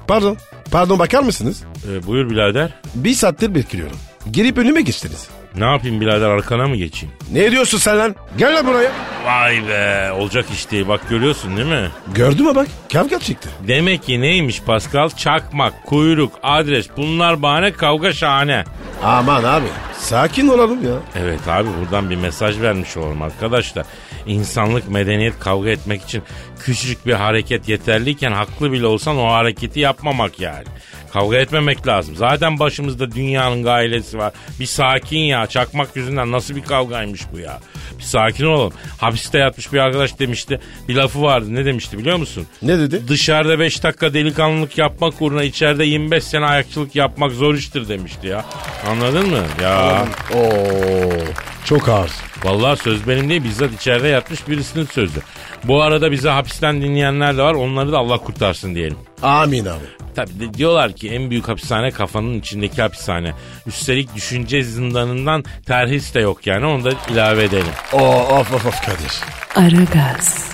Pardon. 0.08 0.38
Pardon 0.72 1.00
bakar 1.00 1.24
mısınız? 1.24 1.64
E, 1.92 2.08
buyur 2.08 2.30
birader. 2.30 2.70
Bir 2.96 3.14
saattir 3.14 3.56
bekliyorum. 3.56 3.98
Gelip 4.32 4.58
önüme 4.58 4.82
geçtiniz. 4.82 5.28
Ne 5.56 5.66
yapayım 5.66 6.02
birader 6.02 6.30
arkana 6.30 6.68
mı 6.68 6.76
geçeyim? 6.76 7.16
Ne 7.32 7.52
diyorsun 7.52 7.78
sen 7.78 7.98
lan? 7.98 8.16
Gel 8.38 8.56
lan 8.56 8.68
buraya. 8.68 8.92
Vay 9.26 9.68
be 9.68 10.12
olacak 10.12 10.46
iş 10.54 10.72
değil 10.72 10.88
bak 10.88 11.10
görüyorsun 11.10 11.58
değil 11.58 11.68
mi? 11.68 11.90
Gördün 12.16 12.46
mü 12.48 12.56
bak 12.56 12.68
kavga 12.94 13.20
çıktı. 13.20 13.50
Demek 13.68 14.04
ki 14.04 14.22
neymiş 14.22 14.62
Pascal? 14.62 15.10
Çakmak, 15.10 15.84
kuyruk, 15.86 16.32
adres 16.44 16.88
bunlar 16.98 17.42
bahane 17.42 17.72
kavga 17.72 18.14
şahane. 18.14 18.64
Aman 19.04 19.44
abi 19.44 19.66
sakin 19.98 20.48
olalım 20.48 20.84
ya. 20.86 20.96
Evet 21.16 21.48
abi 21.48 21.70
buradan 21.82 22.10
bir 22.10 22.16
mesaj 22.16 22.62
vermiş 22.62 22.98
olalım 22.98 23.22
arkadaşlar. 23.22 23.86
İnsanlık, 24.28 24.90
medeniyet 24.90 25.40
kavga 25.40 25.70
etmek 25.70 26.04
için 26.04 26.24
küçücük 26.60 27.06
bir 27.06 27.14
hareket 27.14 27.70
yeterliyken 27.70 28.32
haklı 28.32 28.72
bile 28.72 28.86
olsan 28.86 29.18
o 29.18 29.28
hareketi 29.32 29.80
yapmamak 29.80 30.40
yani. 30.40 30.66
Kavga 31.14 31.38
etmemek 31.38 31.88
lazım. 31.88 32.16
Zaten 32.16 32.60
başımızda 32.60 33.12
dünyanın 33.12 33.64
gailesi 33.64 34.18
var. 34.18 34.34
Bir 34.60 34.66
sakin 34.66 35.20
ya. 35.20 35.48
Çakmak 35.48 35.96
yüzünden 35.96 36.32
nasıl 36.32 36.56
bir 36.56 36.62
kavgaymış 36.62 37.22
bu 37.34 37.40
ya. 37.40 37.60
Bir 37.98 38.04
sakin 38.04 38.46
olalım. 38.46 38.74
Hapiste 38.98 39.38
yatmış 39.38 39.74
bir 39.74 39.80
arkadaş 39.80 40.20
demişti. 40.20 40.60
Bir 40.88 40.96
lafı 40.96 41.22
vardı. 41.22 41.46
Ne 41.56 41.66
demişti 41.66 41.98
biliyor 41.98 42.18
musun? 42.18 42.48
Ne 42.62 42.80
dedi? 42.80 43.08
Dışarıda 43.08 43.60
5 43.60 43.84
dakika 43.84 44.14
delikanlılık 44.14 44.78
yapmak 44.78 45.22
uğruna 45.22 45.44
içeride 45.44 45.86
25 45.86 46.24
sene 46.24 46.46
ayakçılık 46.46 46.96
yapmak 46.96 47.32
zor 47.32 47.56
iştir 47.56 47.88
demişti 47.88 48.28
ya. 48.28 48.46
Anladın 48.88 49.30
mı? 49.30 49.44
Ya. 49.62 50.06
Oo 50.36 51.53
çok 51.66 51.90
ağır. 51.90 52.12
Vallahi 52.44 52.80
söz 52.80 53.08
benim 53.08 53.30
değil 53.30 53.44
bizzat 53.44 53.74
içeride 53.74 54.08
yatmış 54.08 54.48
birisinin 54.48 54.86
sözü. 54.86 55.20
Bu 55.64 55.82
arada 55.82 56.12
bize 56.12 56.30
hapisten 56.30 56.82
dinleyenler 56.82 57.38
de 57.38 57.42
var 57.42 57.54
onları 57.54 57.92
da 57.92 57.98
Allah 57.98 58.18
kurtarsın 58.18 58.76
diyelim. 58.76 58.98
Amin 59.22 59.66
abi. 59.66 59.86
Tabii 60.16 60.40
de 60.40 60.54
diyorlar 60.54 60.94
ki 60.94 61.10
en 61.12 61.30
büyük 61.30 61.48
hapishane 61.48 61.92
kafanın 61.92 62.40
içindeki 62.40 62.82
hapishane. 62.82 63.34
Üstelik 63.68 64.16
düşünce 64.16 64.64
zindanından 64.64 65.44
terhis 65.66 66.14
de 66.14 66.20
yok 66.20 66.48
yani 66.48 66.66
onu 66.66 66.84
da 66.86 66.90
ilave 67.12 67.44
edelim. 67.44 67.72
Oo, 67.94 68.40
of 68.40 68.54
of 68.54 68.66
of 68.66 68.82
Kadir. 68.86 69.14
Aragaz, 69.56 70.54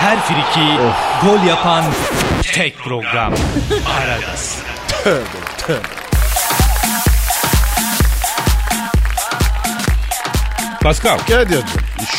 Her 0.00 0.20
friki 0.20 0.76
gol 1.22 1.46
yapan 1.48 1.84
tek 2.42 2.78
program. 2.78 3.34
Aragaz. 4.00 4.58
Pascal 10.82 11.18
Kadir'cim. 11.18 11.62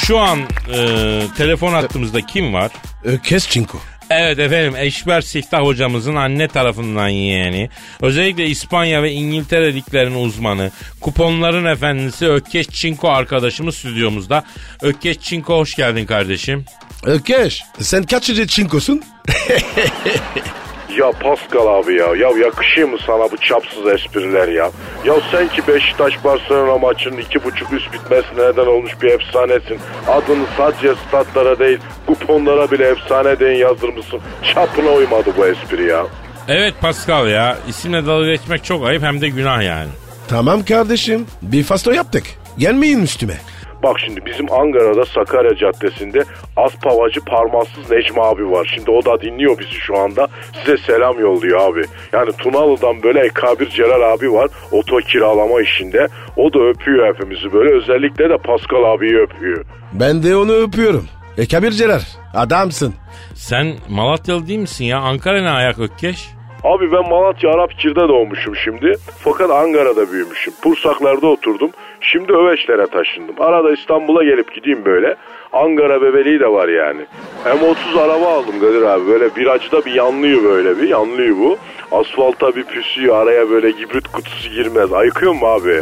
şu 0.06 0.20
an 0.20 0.40
e, 0.74 1.22
telefon 1.38 1.74
hattımızda 1.74 2.22
kim 2.22 2.54
var? 2.54 2.72
Ökes 3.04 3.50
Çinko. 3.50 3.78
Evet 4.10 4.40
efendim 4.40 4.76
Eşber 4.78 5.22
Siftah 5.22 5.62
hocamızın 5.62 6.16
anne 6.16 6.48
tarafından 6.48 7.08
yeğeni. 7.08 7.70
Özellikle 8.02 8.46
İspanya 8.48 9.04
ve 9.04 9.12
İngiltere 9.12 9.74
liglerinin 9.76 10.26
uzmanı. 10.26 10.72
Kuponların 11.02 11.66
efendisi 11.66 12.28
Ökkeş 12.28 12.70
Çinko 12.70 13.10
arkadaşımız 13.10 13.76
stüdyomuzda. 13.76 14.44
Ökkeş 14.82 15.20
Çinko 15.20 15.58
hoş 15.58 15.76
geldin 15.76 16.06
kardeşim. 16.06 16.66
Ökeş 17.04 17.64
sen 17.80 18.04
kaçıncı 18.04 18.48
Çinko'sun? 18.48 19.02
Ya 20.98 21.12
Pascal 21.12 21.68
abi 21.68 21.96
ya. 21.96 22.08
Ya 22.16 22.30
yakışıyor 22.46 22.90
mu 22.90 22.98
sana 23.08 23.32
bu 23.32 23.38
çapsız 23.38 23.88
espriler 23.88 24.48
ya? 24.48 24.72
Ya 25.06 25.14
sen 25.32 25.48
ki 25.48 25.62
Beşiktaş 25.68 26.24
Barcelona 26.24 26.78
maçının 26.78 27.18
iki 27.18 27.44
buçuk 27.44 27.74
üst 27.74 27.94
bitmesine 27.94 28.42
neden 28.52 28.66
olmuş 28.66 28.92
bir 29.02 29.08
efsanesin. 29.12 29.80
Adını 30.08 30.46
sadece 30.58 30.94
statlara 31.08 31.60
değil 31.60 31.80
kuponlara 32.08 32.72
bile 32.72 32.88
efsane 32.88 33.40
deyin 33.40 33.58
yazdırmışsın. 33.60 34.20
Çapına 34.54 34.90
uymadı 34.92 35.30
bu 35.38 35.48
espri 35.48 35.84
ya. 35.86 36.06
Evet 36.48 36.74
Pascal 36.82 37.28
ya 37.28 37.58
isimle 37.68 38.06
dalga 38.06 38.26
geçmek 38.28 38.64
çok 38.64 38.86
ayıp 38.86 39.04
hem 39.04 39.22
de 39.22 39.30
günah 39.30 39.64
yani. 39.64 39.90
Tamam 40.28 40.66
kardeşim 40.66 41.28
bir 41.42 41.64
fasto 41.64 41.92
yaptık. 41.92 42.24
Gelmeyin 42.58 43.04
üstüme. 43.04 43.38
Bak 43.84 44.00
şimdi 44.06 44.26
bizim 44.26 44.52
Ankara'da 44.54 45.06
Sakarya 45.06 45.56
Caddesi'nde 45.56 46.24
Aspavacı 46.58 47.22
Parmaksız 47.26 47.92
Necmi 47.92 48.22
abi 48.22 48.52
var. 48.52 48.72
Şimdi 48.76 48.92
o 48.92 49.06
da 49.06 49.22
dinliyor 49.22 49.60
bizi 49.60 49.72
şu 49.72 49.98
anda. 49.98 50.28
Size 50.54 50.78
selam 50.78 51.20
yolluyor 51.20 51.60
abi. 51.72 51.84
Yani 52.14 52.32
Tunalı'dan 52.32 53.04
böyle 53.04 53.20
Ekabir 53.20 53.70
Celal 53.70 54.14
abi 54.14 54.34
var. 54.34 54.50
Oto 54.72 54.98
kiralama 54.98 55.62
işinde. 55.62 56.08
O 56.38 56.54
da 56.54 56.60
öpüyor 56.60 57.14
hepimizi 57.14 57.54
böyle. 57.54 57.76
Özellikle 57.76 58.30
de 58.30 58.38
Pascal 58.38 58.84
abiyi 58.94 59.18
öpüyor. 59.18 59.66
Ben 59.94 60.24
de 60.24 60.36
onu 60.36 60.54
öpüyorum. 60.54 61.08
E 61.38 61.48
Kabir 61.48 61.72
Celal 61.72 62.02
adamsın. 62.34 62.94
Sen 63.34 63.74
Malatyalı 63.90 64.48
değil 64.48 64.60
misin 64.60 64.86
ya? 64.86 65.00
Ankara 65.00 65.42
ne 65.42 65.50
ayak 65.50 65.80
Ökkeş? 65.80 66.30
Abi 66.64 66.92
ben 66.92 67.10
Malatya 67.10 67.50
Arapkir'de 67.52 68.00
doğmuşum 68.08 68.56
şimdi. 68.56 68.96
Fakat 69.24 69.52
Ankara'da 69.52 70.12
büyümüşüm. 70.12 70.54
Pursaklar'da 70.62 71.28
oturdum. 71.28 71.72
Şimdi 72.02 72.34
Öveçler'e 72.34 72.88
taşındım. 72.88 73.36
Arada 73.40 73.72
İstanbul'a 73.74 74.24
gelip 74.24 74.56
gideyim 74.56 74.86
böyle. 74.86 75.16
Ankara 75.54 76.02
bebeliği 76.02 76.40
de 76.40 76.48
var 76.48 76.68
yani. 76.68 77.02
M30 77.46 78.00
araba 78.02 78.28
aldım 78.28 78.60
Kadir 78.60 78.82
abi. 78.82 79.08
Böyle 79.08 79.26
virajda 79.38 79.86
bir 79.86 79.92
yanlıyor 79.94 80.44
böyle 80.44 80.82
bir. 80.82 80.90
Yanlıyor 80.90 81.38
bu. 81.38 81.58
Asfalta 81.92 82.56
bir 82.56 82.64
püsüyor. 82.64 83.16
Araya 83.24 83.50
böyle 83.50 83.72
gibrit 83.72 84.08
kutusu 84.08 84.50
girmez. 84.50 84.94
Ayıkıyor 84.94 85.34
mu 85.34 85.46
abi? 85.48 85.82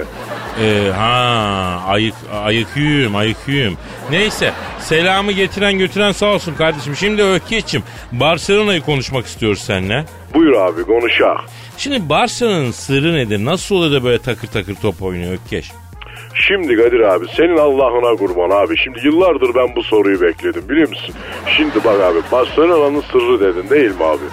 Ee, 0.63 0.91
ha 0.91 1.83
ayık 1.87 2.15
ayıkıyım 2.43 3.15
ayıkıyım. 3.15 3.77
Neyse 4.11 4.53
selamı 4.79 5.31
getiren 5.31 5.77
götüren 5.77 6.11
sağ 6.11 6.33
olsun 6.33 6.55
kardeşim. 6.55 6.95
Şimdi 6.95 7.23
Ökkeş'im 7.23 7.83
Barcelona'yı 8.11 8.81
konuşmak 8.81 9.25
istiyoruz 9.25 9.59
seninle. 9.61 10.05
Buyur 10.33 10.53
abi 10.53 10.83
konuşak. 10.83 11.37
Şimdi 11.77 12.09
Barcelona'nın 12.09 12.71
sırrı 12.71 13.13
nedir? 13.13 13.45
Nasıl 13.45 13.75
oluyor 13.75 13.91
da 13.91 14.03
böyle 14.03 14.19
takır 14.19 14.47
takır 14.47 14.75
top 14.75 15.01
oynuyor 15.01 15.33
Ökkeş? 15.33 15.71
Şimdi 16.47 16.75
Kadir 16.75 16.99
abi 16.99 17.25
senin 17.37 17.57
Allah'ına 17.57 18.15
kurban 18.17 18.49
abi. 18.65 18.77
Şimdi 18.77 18.99
yıllardır 19.03 19.55
ben 19.55 19.75
bu 19.75 19.83
soruyu 19.83 20.21
bekledim 20.21 20.69
biliyor 20.69 20.89
musun? 20.89 21.15
Şimdi 21.57 21.75
bak 21.85 22.01
abi 22.01 22.19
Barcelona'nın 22.31 23.01
sırrı 23.11 23.39
dedin 23.39 23.69
değil 23.69 23.89
mi 23.91 24.03
abi? 24.03 24.23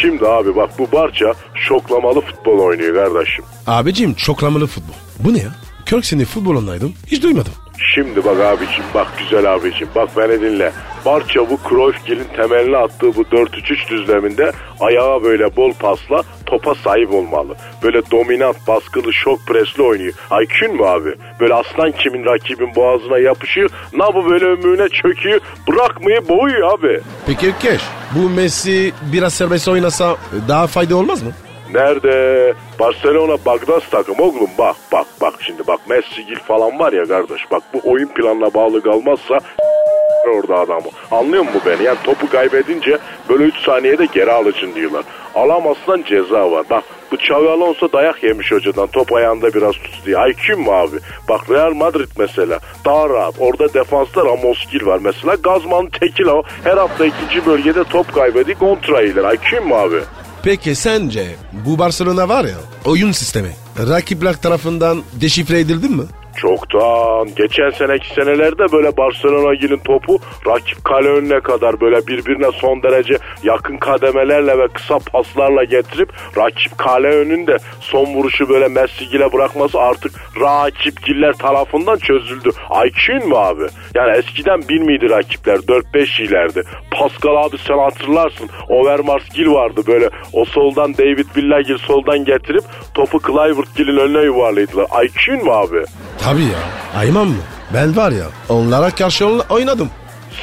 Şimdi 0.00 0.26
abi 0.26 0.56
bak 0.56 0.70
bu 0.78 0.92
Barça 0.92 1.32
şoklamalı 1.54 2.20
futbol 2.20 2.58
oynuyor 2.58 2.94
kardeşim. 2.94 3.44
Abicim 3.66 4.14
çoklamalı 4.14 4.66
futbol. 4.66 4.94
Bu 5.20 5.34
ne 5.34 5.38
ya? 5.38 5.50
40 5.86 6.04
sene 6.06 6.24
futbol 6.24 6.56
oynaydım. 6.56 6.92
Hiç 7.06 7.22
duymadım. 7.22 7.52
Şimdi 7.94 8.24
bak 8.24 8.40
abicim 8.40 8.84
bak 8.94 9.06
güzel 9.18 9.54
abicim 9.54 9.88
bak 9.94 10.08
beni 10.16 10.40
dinle. 10.40 10.72
Barça 11.06 11.50
bu 11.50 11.58
Cruyffgill'in 11.68 12.28
temelini 12.36 12.76
attığı 12.76 13.16
bu 13.16 13.22
4-3-3 13.22 13.88
düzleminde 13.90 14.52
ayağa 14.80 15.22
böyle 15.22 15.56
bol 15.56 15.72
pasla 15.72 16.22
topa 16.46 16.74
sahip 16.74 17.12
olmalı. 17.14 17.56
Böyle 17.82 18.10
dominant, 18.10 18.56
baskılı, 18.68 19.12
şok 19.12 19.46
presli 19.46 19.82
oynuyor. 19.82 20.12
Aykün 20.30 20.76
mu 20.76 20.84
abi? 20.84 21.14
Böyle 21.40 21.54
aslan 21.54 21.92
kimin 21.92 22.24
rakibin 22.24 22.74
boğazına 22.74 23.18
yapışıyor. 23.18 23.70
Na 23.92 24.14
bu 24.14 24.30
böyle 24.30 24.44
ömrüne 24.44 24.88
çöküyor. 24.88 25.40
Bırakmayı 25.68 26.28
boğuyor 26.28 26.78
abi. 26.78 27.00
Peki 27.26 27.46
Ökeş 27.58 27.82
bu 28.14 28.30
Messi 28.30 28.92
biraz 29.12 29.34
serbest 29.34 29.68
oynasa 29.68 30.16
daha 30.48 30.66
fayda 30.66 30.96
olmaz 30.96 31.22
mı? 31.22 31.30
Nerede? 31.74 32.54
Barcelona 32.80 33.36
Bagdas 33.46 33.82
takım 33.90 34.20
oğlum 34.20 34.50
bak 34.58 34.76
bak 34.92 35.06
bak 35.20 35.34
şimdi 35.40 35.66
bak 35.66 35.80
Messi 35.88 36.26
Gil 36.26 36.38
falan 36.38 36.78
var 36.78 36.92
ya 36.92 37.04
kardeş 37.04 37.50
bak 37.50 37.62
bu 37.74 37.90
oyun 37.90 38.08
planına 38.08 38.54
bağlı 38.54 38.82
kalmazsa 38.82 39.38
orada 40.34 40.58
adamı. 40.58 40.86
Anlıyor 41.10 41.42
musun 41.44 41.60
beni? 41.66 41.82
Yani 41.82 41.98
topu 42.04 42.28
kaybedince 42.28 42.98
böyle 43.28 43.44
3 43.44 43.54
saniyede 43.58 44.06
geri 44.06 44.32
alıcın 44.32 44.74
diyorlar. 44.74 45.04
Alamazsan 45.34 46.02
ceza 46.06 46.50
var. 46.50 46.64
Bak 46.70 46.84
bu 47.12 47.16
Xavi 47.16 47.48
Alonso 47.48 47.92
dayak 47.92 48.22
yemiş 48.22 48.52
hocadan 48.52 48.86
top 48.86 49.12
ayağında 49.12 49.54
biraz 49.54 49.72
tut 49.72 50.06
diye. 50.06 50.16
IQ 50.30 50.56
mu 50.56 50.72
abi? 50.72 50.96
Bak 51.28 51.50
Real 51.50 51.72
Madrid 51.74 52.08
mesela 52.18 52.58
daha 52.84 53.08
rahat. 53.08 53.34
Orada 53.38 53.74
defansta 53.74 54.24
Ramos 54.24 54.66
Gil 54.72 54.86
var 54.86 54.98
mesela. 55.02 55.34
Gazman 55.34 55.86
Tekila 55.86 56.42
her 56.64 56.76
hafta 56.76 57.06
ikinci 57.06 57.46
bölgede 57.46 57.84
top 57.84 58.14
kaybediyor 58.14 58.58
kontra 58.58 59.02
iyiler. 59.02 59.34
IQ 59.34 59.60
mu 59.60 59.74
abi? 59.74 60.00
Peki 60.46 60.74
sence 60.74 61.36
bu 61.66 61.78
Barcelona 61.78 62.28
var 62.28 62.44
ya 62.44 62.56
oyun 62.84 63.12
sistemi 63.12 63.50
rakipler 63.78 64.36
tarafından 64.36 65.02
deşifre 65.20 65.60
edildi 65.60 65.88
mi? 65.88 66.02
Çoktan. 66.36 67.28
Geçen 67.36 67.70
seneki 67.70 68.08
senelerde 68.14 68.72
böyle 68.72 68.96
Barcelona'nın 68.96 69.78
topu 69.78 70.18
rakip 70.46 70.84
kale 70.84 71.08
önüne 71.08 71.40
kadar 71.40 71.80
böyle 71.80 72.06
birbirine 72.06 72.52
son 72.52 72.82
derece 72.82 73.18
yakın 73.42 73.76
kademelerle 73.76 74.58
ve 74.58 74.68
kısa 74.68 74.98
paslarla 74.98 75.64
getirip 75.64 76.12
rakip 76.36 76.78
kale 76.78 77.08
önünde 77.08 77.56
son 77.80 78.06
vuruşu 78.06 78.48
böyle 78.48 78.68
Messi'gile 78.68 79.32
bırakması 79.32 79.80
artık 79.80 80.12
rakipgiller 80.40 81.32
tarafından 81.32 81.96
çözüldü. 81.96 82.50
IQ'un 82.86 83.28
mu 83.28 83.36
abi? 83.36 83.66
Yani 83.94 84.16
eskiden 84.18 84.60
bir 84.68 84.80
miydi 84.80 85.10
rakipler? 85.10 85.56
4-5 85.56 86.22
ilerdi. 86.22 86.62
Pascal 86.90 87.36
abi 87.36 87.58
sen 87.58 87.78
hatırlarsın. 87.78 88.48
Overmars 88.68 89.28
Gil 89.34 89.50
vardı 89.50 89.80
böyle. 89.86 90.10
O 90.32 90.44
soldan 90.44 90.94
David 90.94 91.26
Villagil 91.36 91.78
soldan 91.78 92.24
getirip 92.24 92.64
topu 92.94 93.18
Clivert 93.26 93.76
Gil'in 93.76 93.96
önüne 93.96 94.24
yuvarlaydılar. 94.24 94.86
IQ'un 95.04 95.44
mu 95.44 95.52
abi? 95.52 95.84
Tabii 96.20 96.42
ya. 96.42 96.58
Ayman 97.00 97.28
mı? 97.28 97.42
Ben 97.74 97.96
var 97.96 98.12
ya 98.12 98.26
onlara 98.48 98.90
karşı 98.90 99.26
oynadım. 99.26 99.90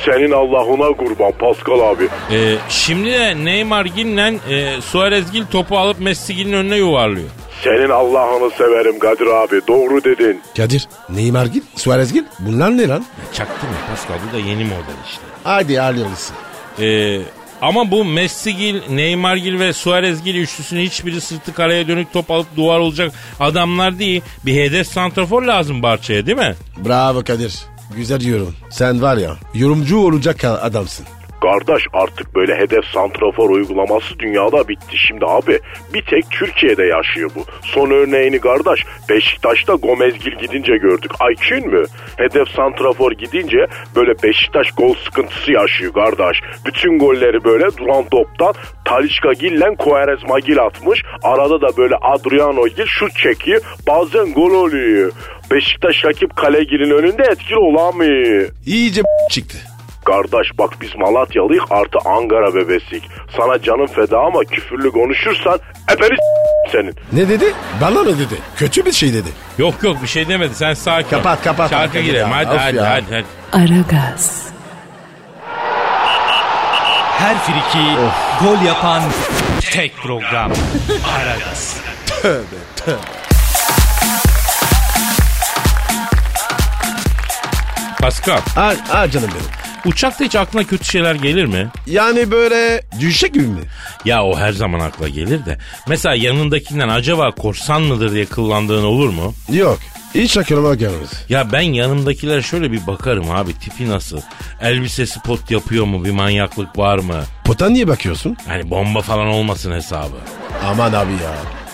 Senin 0.06 0.32
Allah'ına 0.32 0.98
kurban 0.98 1.32
Pascal 1.32 1.80
abi. 1.80 2.08
Ee, 2.32 2.56
şimdi 2.70 3.12
de 3.12 3.46
Neymar 3.46 3.86
Gil'le 3.86 4.40
e, 4.50 4.82
Suarez 4.82 5.32
Gil 5.32 5.46
topu 5.46 5.78
alıp 5.78 6.00
Messi 6.00 6.36
Gil'in 6.36 6.54
önüne 6.54 6.78
yuvarlıyor. 6.78 7.28
Senin 7.64 7.90
Allah'ını 7.90 8.52
severim 8.52 9.00
Kadir 9.00 9.28
abi. 9.28 9.62
Doğru 9.68 10.04
dedin. 10.04 10.42
Kadir, 10.58 10.88
Neymar 11.10 11.46
gil, 11.46 11.62
Suarez 11.76 12.14
gil. 12.14 12.24
Bunlar 12.40 12.78
ne 12.78 12.88
lan? 12.88 13.06
Çaktı 13.34 13.68
mı 13.68 13.74
Pascal 13.90 14.16
bu 14.30 14.34
da 14.36 14.40
yeni 14.40 14.64
model 14.64 14.98
işte. 15.10 15.22
Hadi 15.44 15.78
hayırlısı. 15.80 16.34
Ee, 16.80 17.20
ama 17.64 17.92
bu 17.92 18.06
Messi 18.06 18.56
Gil, 18.56 18.82
Neymar 18.90 19.36
Gil 19.36 19.60
ve 19.60 19.74
Suarez 19.74 20.24
Gil 20.24 20.36
üçlüsünün 20.36 20.82
hiçbiri 20.82 21.22
sırtı 21.22 21.54
kaleye 21.54 21.88
dönük 21.88 22.14
top 22.14 22.32
alıp 22.32 22.56
duvar 22.58 22.80
olacak 22.80 23.12
adamlar 23.40 24.00
değil. 24.00 24.22
Bir 24.46 24.56
hedef 24.56 24.88
santrafor 24.88 25.44
lazım 25.44 25.84
Barça'ya 25.84 26.26
değil 26.26 26.38
mi? 26.38 26.56
Bravo 26.86 27.24
Kadir. 27.24 27.56
Güzel 27.96 28.26
yorum. 28.26 28.56
Sen 28.70 29.02
var 29.02 29.18
ya 29.18 29.36
yorumcu 29.54 29.98
olacak 29.98 30.44
adamsın. 30.44 31.06
Kardeş 31.44 31.84
artık 31.94 32.36
böyle 32.36 32.56
hedef 32.56 32.86
santrafor 32.86 33.50
uygulaması 33.50 34.20
dünyada 34.20 34.68
bitti 34.68 34.98
şimdi 35.08 35.26
abi. 35.26 35.60
Bir 35.94 36.02
tek 36.02 36.32
Türkiye'de 36.32 36.84
yaşıyor 36.84 37.32
bu. 37.36 37.46
Son 37.64 37.92
örneğini 37.92 38.40
kardeş 38.40 38.86
Beşiktaş'ta 39.10 39.74
Gomezgil 39.74 40.32
gidince 40.32 40.78
gördük. 40.78 41.12
Aykün 41.20 41.68
mü? 41.70 41.84
Hedef 42.18 42.50
santrafor 42.50 43.12
gidince 43.12 43.68
böyle 43.96 44.24
Beşiktaş 44.24 44.72
gol 44.72 44.96
sıkıntısı 44.96 45.52
yaşıyor 45.52 45.94
kardeş. 45.94 46.42
Bütün 46.66 47.00
golleri 47.00 47.44
böyle 47.44 47.78
duran 47.78 48.04
toptan 48.10 48.54
Talişka 48.86 49.34
Gil'le 49.34 49.76
Quaresma 49.78 50.40
Gil 50.40 50.60
atmış. 50.60 51.04
Arada 51.24 51.62
da 51.62 51.78
böyle 51.78 51.96
Adriano 51.96 52.68
Gil 52.68 52.86
şut 52.86 53.16
çekiyor. 53.16 53.62
Bazen 53.88 54.34
gol 54.34 54.52
oluyor. 54.52 55.12
Beşiktaş 55.52 56.06
rakip 56.06 56.36
Kalegil'in 56.36 56.92
önünde 56.92 57.24
etkili 57.24 57.58
olamıyor. 57.58 58.50
İyice 58.66 59.02
çıktı. 59.32 59.73
Kardeş 60.06 60.58
bak 60.58 60.70
biz 60.82 60.96
Malatyalıyık 60.96 61.64
artı 61.72 61.98
Ankara 62.06 62.56
bebesiyik. 62.56 63.04
Sana 63.38 63.62
canım 63.62 63.88
feda 63.88 64.20
ama 64.20 64.40
küfürlü 64.44 64.92
konuşursan 64.92 65.60
efendim 65.92 66.18
senin. 66.72 66.96
Ne 67.14 67.30
dedi? 67.30 67.54
Bana 67.82 68.00
mı 68.04 68.20
dedi? 68.20 68.36
Kötü 68.58 68.86
bir 68.86 68.92
şey 68.92 69.14
dedi. 69.14 69.30
Yok 69.58 69.74
yok 69.84 69.98
bir 70.02 70.08
şey 70.08 70.28
demedi 70.28 70.56
sen 70.56 70.74
sakin 70.74 71.08
ol. 71.18 71.20
Kapat, 71.20 71.44
kapat. 71.44 71.70
Şarkı 71.70 71.98
Hadi 71.98 72.06
girelim 72.06 72.30
ya, 72.30 72.36
hadi 72.38 72.50
of 72.50 72.60
hadi, 72.60 72.76
ya. 72.78 72.90
hadi 72.90 73.06
hadi. 73.12 73.26
Aragaz, 73.64 74.44
Her 77.18 77.36
friki 77.38 77.86
gol 78.46 78.66
yapan 78.66 79.02
tek 79.72 79.96
program. 79.98 80.52
Aragaz. 81.18 81.82
Pascal 88.02 88.40
Ha, 88.56 88.74
ha 88.90 89.10
canım 89.12 89.30
benim. 89.34 89.73
Uçakta 89.86 90.26
hiç 90.26 90.36
aklına 90.36 90.64
kötü 90.64 90.86
şeyler 90.86 91.16
gelir 91.16 91.46
mi? 91.46 91.68
Yani 91.88 92.32
böyle 92.32 92.84
düşecek 93.00 93.34
gibi 93.34 93.48
mi? 93.48 93.62
Ya 94.06 94.24
o 94.24 94.38
her 94.38 94.52
zaman 94.52 94.80
akla 94.80 95.08
gelir 95.10 95.46
de. 95.46 95.58
Mesela 95.88 96.16
yanındakinden 96.16 96.90
acaba 96.90 97.32
korsan 97.32 97.82
mıdır 97.82 98.12
diye 98.12 98.26
kıllandığın 98.26 98.84
olur 98.84 99.10
mu? 99.10 99.34
Yok. 99.52 99.80
Hiç 100.16 100.38
aklıma 100.38 100.76
gelmez. 100.76 101.10
Ya 101.30 101.52
ben 101.52 101.62
yanımdakilere 101.62 102.42
şöyle 102.42 102.72
bir 102.72 102.88
bakarım 102.88 103.32
abi 103.32 103.54
tipi 103.60 103.90
nasıl? 103.90 104.22
Elbisesi 104.62 105.20
pot 105.20 105.52
yapıyor 105.52 105.86
mu? 105.86 106.04
Bir 106.06 106.12
manyaklık 106.12 106.78
var 106.78 106.98
mı? 106.98 107.24
Pota 107.46 107.70
niye 107.70 107.88
bakıyorsun? 107.88 108.38
Hani 108.48 108.70
bomba 108.70 109.02
falan 109.02 109.28
olmasın 109.28 109.72
hesabı. 109.72 110.16
Aman 110.66 110.94
abi 110.94 111.12
ya. 111.12 111.34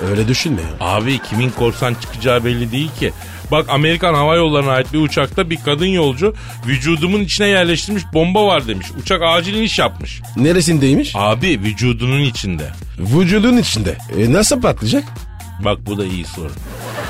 Öyle 0.09 0.27
düşünme 0.27 0.61
ya. 0.61 0.67
Abi 0.87 1.19
kimin 1.19 1.49
korsan 1.49 1.93
çıkacağı 2.01 2.45
belli 2.45 2.71
değil 2.71 2.91
ki. 2.99 3.13
Bak 3.51 3.65
Amerikan 3.69 4.13
Hava 4.13 4.35
Yolları'na 4.35 4.71
ait 4.71 4.93
bir 4.93 4.99
uçakta 4.99 5.49
bir 5.49 5.57
kadın 5.65 5.85
yolcu 5.85 6.33
vücudumun 6.67 7.19
içine 7.19 7.47
yerleştirilmiş 7.47 8.03
bomba 8.13 8.45
var 8.47 8.67
demiş. 8.67 8.87
Uçak 9.01 9.21
acil 9.23 9.53
iniş 9.53 9.79
yapmış. 9.79 10.21
Neresindeymiş? 10.37 11.11
Abi 11.15 11.47
vücudunun 11.47 12.21
içinde. 12.21 12.71
Vücudun 12.99 13.57
içinde. 13.57 13.97
E 14.17 14.33
nasıl 14.33 14.61
patlayacak? 14.61 15.03
Bak 15.65 15.77
bu 15.85 15.97
da 15.97 16.05
iyi 16.05 16.25
soru. 16.25 16.51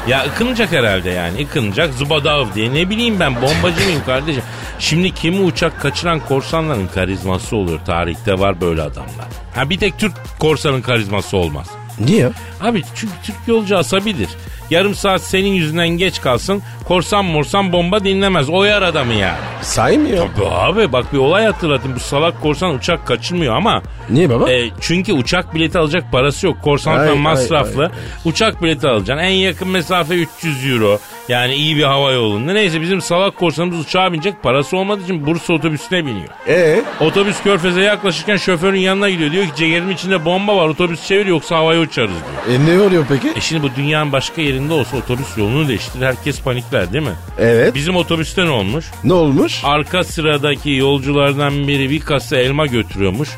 Ya 0.07 0.25
ıkınacak 0.25 0.71
herhalde 0.71 1.09
yani. 1.09 1.41
Ikınacak 1.41 1.93
zubadav 1.93 2.45
diye. 2.55 2.73
Ne 2.73 2.89
bileyim 2.89 3.19
ben 3.19 3.35
bombacı 3.35 3.85
mıyım 3.85 4.01
kardeşim? 4.05 4.43
Şimdi 4.79 5.11
kimi 5.13 5.39
uçak 5.41 5.81
kaçıran 5.81 6.19
korsanların 6.19 6.87
karizması 6.87 7.55
oluyor. 7.55 7.79
Tarihte 7.85 8.39
var 8.39 8.61
böyle 8.61 8.81
adamlar. 8.81 9.27
Ha 9.55 9.69
bir 9.69 9.77
tek 9.77 9.99
Türk 9.99 10.13
korsanın 10.39 10.81
karizması 10.81 11.37
olmaz. 11.37 11.67
Niye? 11.99 12.29
Abi 12.61 12.81
çünkü 12.95 13.13
Türk 13.23 13.35
yolcu 13.47 13.77
asabidir. 13.77 14.29
Yarım 14.69 14.95
saat 14.95 15.21
senin 15.21 15.49
yüzünden 15.53 15.87
geç 15.89 16.21
kalsın. 16.21 16.61
Korsan 16.87 17.25
morsan 17.25 17.73
bomba 17.73 18.03
dinlemez. 18.03 18.49
Oyar 18.49 18.81
adamı 18.81 19.13
yani. 19.13 19.37
Sahi 19.61 19.97
mi 19.97 20.09
ya? 20.09 20.17
Tabii 20.35 20.45
abi 20.47 20.91
bak 20.91 21.13
bir 21.13 21.17
olay 21.17 21.45
hatırlatayım. 21.45 21.95
Bu 21.95 21.99
salak 21.99 22.41
korsan 22.41 22.73
uçak 22.73 23.07
kaçırmıyor 23.07 23.55
ama 23.55 23.81
Niye 24.09 24.29
baba? 24.29 24.51
e, 24.51 24.69
çünkü 24.81 25.13
uçak 25.13 25.55
bileti 25.55 25.79
alacak 25.79 26.11
parası 26.11 26.45
yok. 26.47 26.57
Ay, 26.87 27.17
masraflı. 27.17 27.81
ay, 27.81 27.85
ay. 27.85 27.91
Uçak 28.25 28.63
bileti 28.63 28.87
alacaksın. 28.87 29.23
En 29.25 29.29
yakın 29.29 29.67
mesafe 29.67 30.13
300 30.15 30.71
euro. 30.71 30.99
Yani 31.29 31.55
iyi 31.55 31.77
bir 31.77 31.83
hava 31.83 32.11
yolunda. 32.11 32.53
Neyse 32.53 32.81
bizim 32.81 33.01
salak 33.01 33.35
korsanımız 33.37 33.79
uçağa 33.79 34.13
binecek. 34.13 34.43
Parası 34.43 34.77
olmadığı 34.77 35.03
için 35.03 35.25
Bursa 35.25 35.53
otobüsüne 35.53 36.05
biniyor. 36.05 36.29
Ee? 36.47 36.81
Otobüs 36.99 37.41
körfeze 37.43 37.81
yaklaşırken 37.81 38.37
şoförün 38.37 38.79
yanına 38.79 39.09
gidiyor. 39.09 39.31
Diyor 39.31 39.45
ki 39.45 39.51
cegerim 39.55 39.91
içinde 39.91 40.25
bomba 40.25 40.57
var. 40.57 40.67
Otobüs 40.67 41.07
çevir 41.07 41.25
yoksa 41.25 41.55
havaya 41.57 41.79
uçarız 41.79 42.09
diyor. 42.11 42.48
E 42.49 42.65
ne 42.65 42.81
oluyor 42.81 43.05
peki? 43.09 43.33
E 43.35 43.41
şimdi 43.41 43.63
bu 43.63 43.75
dünyanın 43.75 44.11
başka 44.11 44.41
yerinde 44.41 44.73
olsa 44.73 44.97
otobüs 44.97 45.37
yolunu 45.37 45.67
değiştirir. 45.67 46.05
Herkes 46.05 46.41
panikler 46.41 46.93
değil 46.93 47.03
mi? 47.03 47.13
Evet. 47.39 47.75
Bizim 47.75 47.95
otobüste 47.95 48.45
ne 48.45 48.49
olmuş? 48.49 48.85
Ne 49.03 49.13
olmuş? 49.13 49.61
Arka 49.63 50.03
sıradaki 50.03 50.69
yolculardan 50.69 51.67
biri 51.67 51.89
bir 51.89 51.99
kasa 51.99 52.37
elma 52.37 52.65
götürüyormuş. 52.65 53.29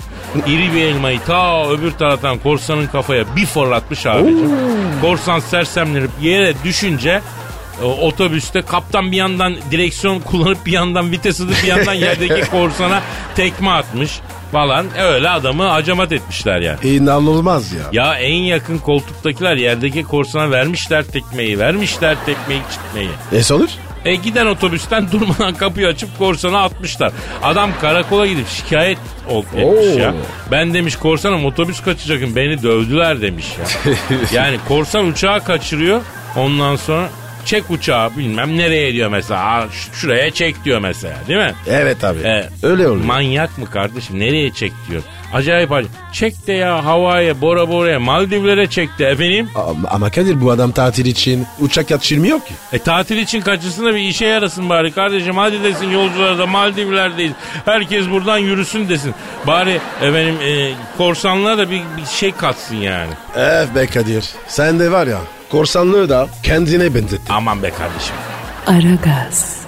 İri 0.47 0.73
bir 0.73 0.81
elmayı 0.81 1.19
ta 1.27 1.69
öbür 1.69 1.91
taraftan 1.91 2.37
korsanın 2.37 2.87
kafaya 2.87 3.35
bir 3.35 3.45
fırlatmış 3.45 4.05
abicim. 4.05 4.51
Korsan 5.01 5.39
sersemlenip 5.39 6.11
yere 6.21 6.53
düşünce 6.63 7.21
e, 7.81 7.85
otobüste 7.85 8.61
kaptan 8.61 9.11
bir 9.11 9.17
yandan 9.17 9.55
direksiyon 9.71 10.19
kullanıp 10.19 10.65
bir 10.65 10.71
yandan 10.71 11.11
vites 11.11 11.41
alıp 11.41 11.63
bir 11.63 11.67
yandan 11.67 11.93
yerdeki 11.93 12.49
korsana 12.51 13.01
tekme 13.35 13.69
atmış 13.69 14.19
falan. 14.51 14.85
Öyle 14.99 15.29
adamı 15.29 15.71
acamat 15.71 16.11
etmişler 16.11 16.61
yani. 16.61 16.77
E, 16.83 16.93
İnanılmaz 16.93 17.73
ya. 17.73 17.81
Ya 17.91 18.15
en 18.15 18.35
yakın 18.43 18.77
koltuktakiler 18.77 19.55
yerdeki 19.55 20.03
korsana 20.03 20.51
vermişler 20.51 21.03
tekmeyi, 21.03 21.59
vermişler 21.59 22.17
tekmeyi 22.25 22.61
çıkmayı. 22.71 23.09
E 23.31 23.43
sonuç? 23.43 23.69
E 24.05 24.15
giden 24.15 24.45
otobüsten 24.45 25.07
durmadan 25.11 25.53
kapıyı 25.53 25.87
açıp 25.87 26.17
korsana 26.17 26.63
atmışlar. 26.63 27.11
Adam 27.43 27.69
karakola 27.81 28.27
gidip 28.27 28.47
şikayet 28.47 28.97
ol, 29.29 29.43
etmiş 29.43 29.95
Oo. 29.95 29.99
ya. 29.99 30.13
Ben 30.51 30.73
demiş 30.73 30.95
korsanım 30.95 31.45
otobüs 31.45 31.81
kaçacaktım 31.81 32.35
beni 32.35 32.63
dövdüler 32.63 33.21
demiş 33.21 33.45
ya. 33.59 33.93
yani 34.33 34.57
korsan 34.67 35.05
uçağı 35.07 35.43
kaçırıyor 35.43 36.01
ondan 36.37 36.75
sonra 36.75 37.09
çek 37.45 37.63
uçağı 37.71 38.17
bilmem 38.17 38.57
nereye 38.57 38.93
diyor 38.93 39.09
mesela. 39.09 39.67
Şuraya 39.93 40.31
çek 40.31 40.65
diyor 40.65 40.79
mesela 40.79 41.15
değil 41.27 41.39
mi? 41.39 41.53
Evet 41.67 42.03
abi. 42.03 42.19
E, 42.19 42.49
Öyle 42.63 42.87
oluyor. 42.87 43.05
Manyak 43.05 43.57
mı 43.57 43.65
kardeşim 43.65 44.19
nereye 44.19 44.53
çek 44.53 44.71
diyor. 44.89 45.01
Acayip 45.33 45.71
acayip. 45.71 45.91
Çek 46.13 46.47
de 46.47 46.53
ya 46.53 46.85
havaya 46.85 47.41
Bora 47.41 47.69
Bora'ya 47.69 47.99
Maldivlere 47.99 48.67
çek 48.67 48.99
de 48.99 49.05
efendim. 49.07 49.49
Ama, 49.55 49.89
ama 49.89 50.09
Kadir 50.09 50.41
bu 50.41 50.51
adam 50.51 50.71
tatil 50.71 51.05
için 51.05 51.45
uçak 51.59 51.89
kaçırmıyor 51.89 52.39
ki. 52.39 52.53
E 52.73 52.79
tatil 52.79 53.17
için 53.17 53.41
kaçırsın 53.41 53.85
da 53.85 53.95
bir 53.95 53.99
işe 53.99 54.25
yarasın 54.25 54.69
bari 54.69 54.91
kardeşim. 54.91 55.37
Hadi 55.37 55.63
desin 55.63 55.89
yolcular 55.89 56.37
da 56.37 56.47
Maldivler'deyiz. 56.47 57.33
Herkes 57.65 58.09
buradan 58.09 58.37
yürüsün 58.37 58.89
desin. 58.89 59.13
Bari 59.47 59.79
efendim 60.01 60.35
e, 60.43 60.71
korsanlığa 60.97 61.57
da 61.57 61.69
bir, 61.71 61.81
bir 61.97 62.05
şey 62.19 62.31
katsın 62.31 62.75
yani. 62.75 63.11
Eh 63.37 63.75
be 63.75 63.87
Kadir. 63.87 64.25
Sen 64.47 64.79
de 64.79 64.91
var 64.91 65.07
ya 65.07 65.17
korsanlığı 65.51 66.09
da 66.09 66.27
kendine 66.43 66.95
benzettin. 66.95 67.33
Aman 67.33 67.63
be 67.63 67.69
kardeşim. 67.69 68.15
Aragaz, 68.67 69.61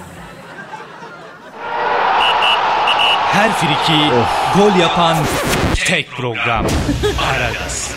Her 3.32 3.52
friki 3.52 4.10
gol 4.58 4.76
yapan 4.80 5.16
tek 5.86 6.10
program. 6.10 6.66
Aragaz. 7.34 7.90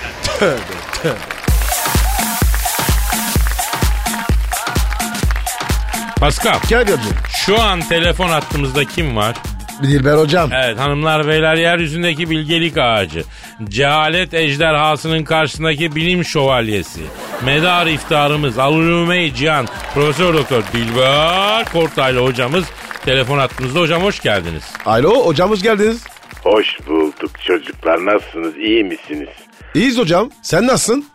Pascal 6.19 6.59
Kadir'cim. 6.59 7.15
şu 7.29 7.61
an 7.61 7.81
telefon 7.81 8.29
hattımızda 8.29 8.85
kim 8.85 9.15
var? 9.15 9.35
Dilber 9.83 10.17
hocam. 10.17 10.49
Evet 10.53 10.79
hanımlar 10.79 11.27
beyler 11.27 11.55
yeryüzündeki 11.55 12.29
bilgelik 12.29 12.77
ağacı. 12.77 13.23
Cehalet 13.63 14.33
ejderhasının 14.33 15.23
karşısındaki 15.23 15.95
bilim 15.95 16.25
şövalyesi. 16.25 16.99
Medar 17.45 17.87
iftarımız 17.87 18.57
Alume 18.59 19.33
Cihan 19.33 19.67
Profesör 19.93 20.33
Doktor 20.33 20.63
Dilber 20.73 21.65
Kortaylı 21.73 22.19
hocamız 22.19 22.65
telefon 23.05 23.37
hattımızda. 23.37 23.79
Hocam 23.79 24.03
hoş 24.03 24.19
geldiniz. 24.19 24.63
Alo 24.85 25.25
hocam 25.25 25.49
hoş 25.49 25.61
geldiniz. 25.63 26.03
Hoş 26.43 26.77
bulduk 26.87 27.31
çocuklar 27.41 28.05
nasılsınız 28.05 28.57
iyi 28.57 28.83
misiniz? 28.83 29.29
İyiyiz 29.75 29.97
hocam. 29.97 30.29
Sen 30.41 30.67
nasılsın? 30.67 31.05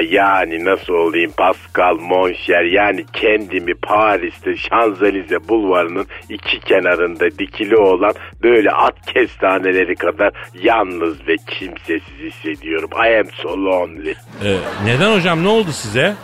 Yani 0.00 0.64
nasıl 0.64 0.92
olayım 0.92 1.32
Pascal 1.36 1.94
Monşer 1.94 2.62
yani 2.62 3.04
kendimi 3.12 3.74
Paris'te 3.74 4.56
Şanzelize 4.56 5.48
bulvarının 5.48 6.06
iki 6.28 6.60
kenarında 6.60 7.38
dikili 7.38 7.76
olan 7.76 8.12
böyle 8.42 8.70
at 8.70 9.06
kestaneleri 9.06 9.94
kadar 9.94 10.32
yalnız 10.62 11.28
ve 11.28 11.36
kimsesiz 11.46 12.18
hissediyorum. 12.18 12.90
I 13.06 13.18
am 13.18 13.26
so 13.42 13.64
lonely. 13.64 14.14
Ee, 14.44 14.56
neden 14.84 15.16
hocam 15.16 15.44
ne 15.44 15.48
oldu 15.48 15.70
size? 15.72 16.14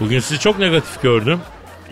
Bugün 0.00 0.18
sizi 0.18 0.40
çok 0.40 0.58
negatif 0.58 1.02
gördüm. 1.02 1.40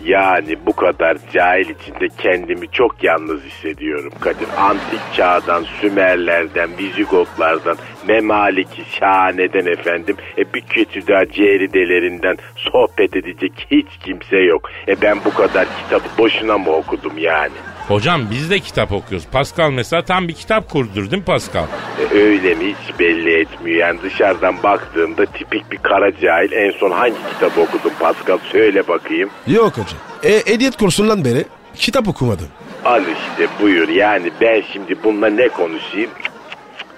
Yani 0.05 0.57
bu 0.65 0.75
kadar 0.75 1.17
cahil 1.33 1.69
içinde 1.69 2.07
kendimi 2.17 2.71
çok 2.71 3.03
yalnız 3.03 3.43
hissediyorum 3.43 4.11
Kadir. 4.19 4.47
Antik 4.57 5.13
çağdan, 5.13 5.63
Sümerlerden, 5.81 6.69
Vizigotlardan, 6.77 7.77
Memaliki 8.07 8.81
Şahane'den 8.99 9.65
efendim. 9.65 10.15
E 10.37 10.53
bir 10.53 10.61
kötü 10.61 11.07
daha 11.07 11.25
Ceridelerinden 11.25 12.37
sohbet 12.55 13.15
edecek 13.15 13.67
hiç 13.71 13.87
kimse 14.05 14.37
yok. 14.37 14.69
E 14.87 15.01
ben 15.01 15.17
bu 15.25 15.33
kadar 15.33 15.67
kitabı 15.83 16.07
boşuna 16.17 16.57
mı 16.57 16.71
okudum 16.71 17.17
yani? 17.17 17.53
Hocam 17.87 18.21
biz 18.31 18.49
de 18.49 18.59
kitap 18.59 18.91
okuyoruz. 18.91 19.27
Pascal 19.31 19.71
mesela 19.71 20.01
tam 20.01 20.27
bir 20.27 20.33
kitap 20.33 20.69
kurdur 20.69 20.95
değil 21.11 21.17
mi 21.21 21.25
Pascal? 21.25 21.65
E 21.99 22.17
öyle 22.17 22.55
mi 22.55 22.65
hiç 22.65 22.99
belli 22.99 23.39
etmiyor. 23.41 23.77
Yani 23.77 23.99
dışarıdan 24.03 24.63
baktığımda 24.63 25.25
tipik 25.25 25.71
bir 25.71 25.77
kara 25.77 26.11
cahil. 26.21 26.51
En 26.51 26.71
son 26.71 26.91
hangi 26.91 27.15
kitap 27.33 27.57
okudun 27.57 27.91
Pascal 27.99 28.37
söyle 28.51 28.87
bakayım. 28.87 29.29
Yok 29.47 29.71
hocam. 29.71 29.99
E, 30.23 30.53
ediyet 30.53 30.77
kursundan 30.77 31.25
beri 31.25 31.45
kitap 31.75 32.07
okumadım. 32.07 32.47
Al 32.85 33.01
işte 33.01 33.47
buyur 33.61 33.89
yani 33.89 34.31
ben 34.41 34.63
şimdi 34.73 34.95
bununla 35.03 35.27
ne 35.29 35.47
konuşayım? 35.49 36.09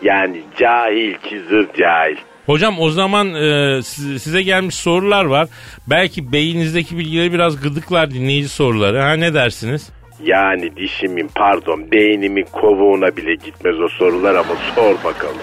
Yani 0.01 0.41
cahil 0.59 1.15
çizir 1.29 1.67
cahil. 1.79 2.15
Hocam 2.45 2.79
o 2.79 2.89
zaman 2.89 3.33
e, 3.33 3.79
siz- 3.83 4.23
size 4.23 4.41
gelmiş 4.41 4.75
sorular 4.75 5.25
var. 5.25 5.47
Belki 5.87 6.31
beyninizdeki 6.31 6.97
bilgileri 6.97 7.33
biraz 7.33 7.61
gıdıklar 7.61 8.11
dinleyici 8.11 8.49
soruları. 8.49 9.01
Ha 9.01 9.13
ne 9.13 9.33
dersiniz? 9.33 9.89
Yani 10.23 10.75
dişimin 10.75 11.29
pardon 11.35 11.91
beynimin 11.91 12.45
kovuğuna 12.51 13.17
bile 13.17 13.35
gitmez 13.35 13.75
o 13.79 13.87
sorular 13.87 14.35
ama 14.35 14.55
sor 14.75 15.03
bakalım. 15.03 15.35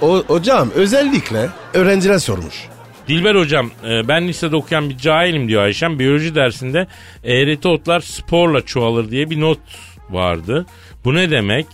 O, 0.00 0.22
hocam 0.26 0.70
özellikle 0.74 1.48
öğrenciler 1.74 2.18
sormuş. 2.18 2.68
Dilber 3.08 3.34
hocam 3.34 3.70
e, 3.90 4.08
ben 4.08 4.28
lisede 4.28 4.56
okuyan 4.56 4.90
bir 4.90 4.96
cahilim 4.96 5.48
diyor 5.48 5.62
Ayşem. 5.62 5.98
Biyoloji 5.98 6.34
dersinde 6.34 6.86
eğreti 7.24 7.68
otlar 7.68 8.00
sporla 8.00 8.62
çoğalır 8.62 9.10
diye 9.10 9.30
bir 9.30 9.40
not 9.40 9.58
vardı. 10.10 10.66
Bu 11.04 11.14
ne 11.14 11.30
demek? 11.30 11.66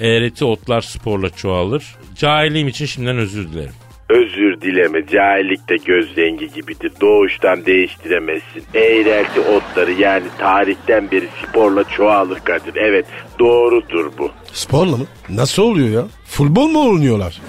Eğreti 0.00 0.44
otlar 0.44 0.80
sporla 0.80 1.30
çoğalır. 1.30 1.96
Cahilliğim 2.16 2.68
için 2.68 2.86
şimdiden 2.86 3.18
özür 3.18 3.52
dilerim. 3.52 3.72
Özür 4.08 4.60
dileme 4.60 5.06
cahillik 5.06 5.68
de 5.68 5.76
göz 5.76 6.16
rengi 6.16 6.52
gibidir. 6.52 6.92
Doğuştan 7.00 7.66
değiştiremezsin. 7.66 8.62
Eğrelti 8.74 9.40
otları 9.40 9.92
yani 9.92 10.24
tarihten 10.38 11.10
beri 11.10 11.28
sporla 11.42 11.84
çoğalır 11.84 12.38
Kadir. 12.40 12.76
Evet 12.76 13.06
doğrudur 13.38 14.10
bu. 14.18 14.30
Sporla 14.52 14.96
mı? 14.96 15.04
Nasıl 15.28 15.62
oluyor 15.62 15.88
ya? 15.88 16.04
Futbol 16.26 16.68
mu 16.68 16.90
oynuyorlar? 16.90 17.40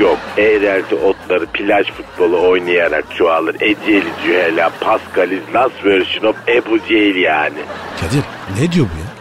Yok 0.00 0.18
eğrelti 0.38 0.94
otları 0.94 1.46
plaj 1.46 1.86
futbolu 1.90 2.48
oynayarak 2.48 3.04
çoğalır. 3.16 3.54
Eceli 3.60 4.04
Cühela, 4.24 4.70
Pascalis, 4.80 5.42
last 5.54 5.84
version 5.84 6.30
of 6.30 6.36
Ebu 6.48 6.78
Cehil 6.88 7.16
yani. 7.16 7.58
Kadir 8.00 8.22
ne 8.60 8.72
diyor 8.72 8.86
bu 8.86 8.98
ya? 8.98 9.12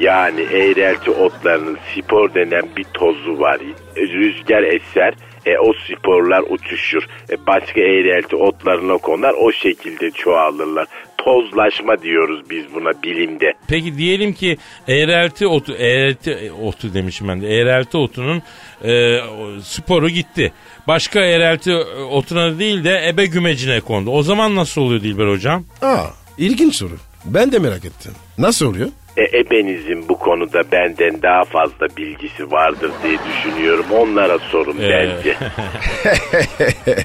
Yani 0.00 0.40
eğrelti 0.40 1.10
otlarının 1.10 1.78
spor 1.94 2.34
denen 2.34 2.62
bir 2.76 2.84
tozu 2.84 3.38
var. 3.38 3.58
Rüzgar 3.96 4.62
eser, 4.62 5.14
e, 5.48 5.58
o 5.58 5.72
sporlar 5.72 6.44
uçuşur. 6.50 7.02
E, 7.30 7.46
başka 7.46 7.80
eğrelti 7.80 8.36
otlarına 8.36 8.96
konar 8.98 9.34
o 9.40 9.52
şekilde 9.52 10.10
çoğalırlar. 10.10 10.86
Tozlaşma 11.18 12.02
diyoruz 12.02 12.50
biz 12.50 12.64
buna 12.74 13.02
bilimde. 13.02 13.52
Peki 13.68 13.98
diyelim 13.98 14.32
ki 14.32 14.56
eğrelti 14.88 15.46
otu, 15.46 15.74
eğrelti 15.74 16.52
otu 16.62 16.94
demişim 16.94 17.28
ben 17.28 17.42
de. 17.42 17.48
Eğrelti 17.48 17.96
otunun 17.96 18.42
e, 18.84 19.18
sporu 19.62 20.08
gitti. 20.08 20.52
Başka 20.88 21.20
eğrelti 21.20 21.74
otuna 22.10 22.58
değil 22.58 22.84
de 22.84 23.08
ebe 23.08 23.26
gümecine 23.26 23.80
kondu. 23.80 24.10
O 24.10 24.22
zaman 24.22 24.56
nasıl 24.56 24.80
oluyor 24.82 25.00
Dilber 25.00 25.28
hocam? 25.28 25.64
Aa 25.82 26.06
ilginç 26.38 26.74
soru. 26.74 26.96
Ben 27.24 27.52
de 27.52 27.58
merak 27.58 27.84
ettim. 27.84 28.12
Nasıl 28.38 28.66
oluyor? 28.66 28.88
E, 29.18 29.38
ebenizin 29.38 30.08
bu 30.08 30.18
konuda 30.18 30.62
benden 30.72 31.22
daha 31.22 31.44
fazla 31.44 31.96
bilgisi 31.96 32.50
vardır 32.50 32.90
diye 33.02 33.18
düşünüyorum. 33.28 33.86
Onlara 33.92 34.38
sorun 34.38 34.76
Ee. 34.80 34.90
bence. 34.90 35.34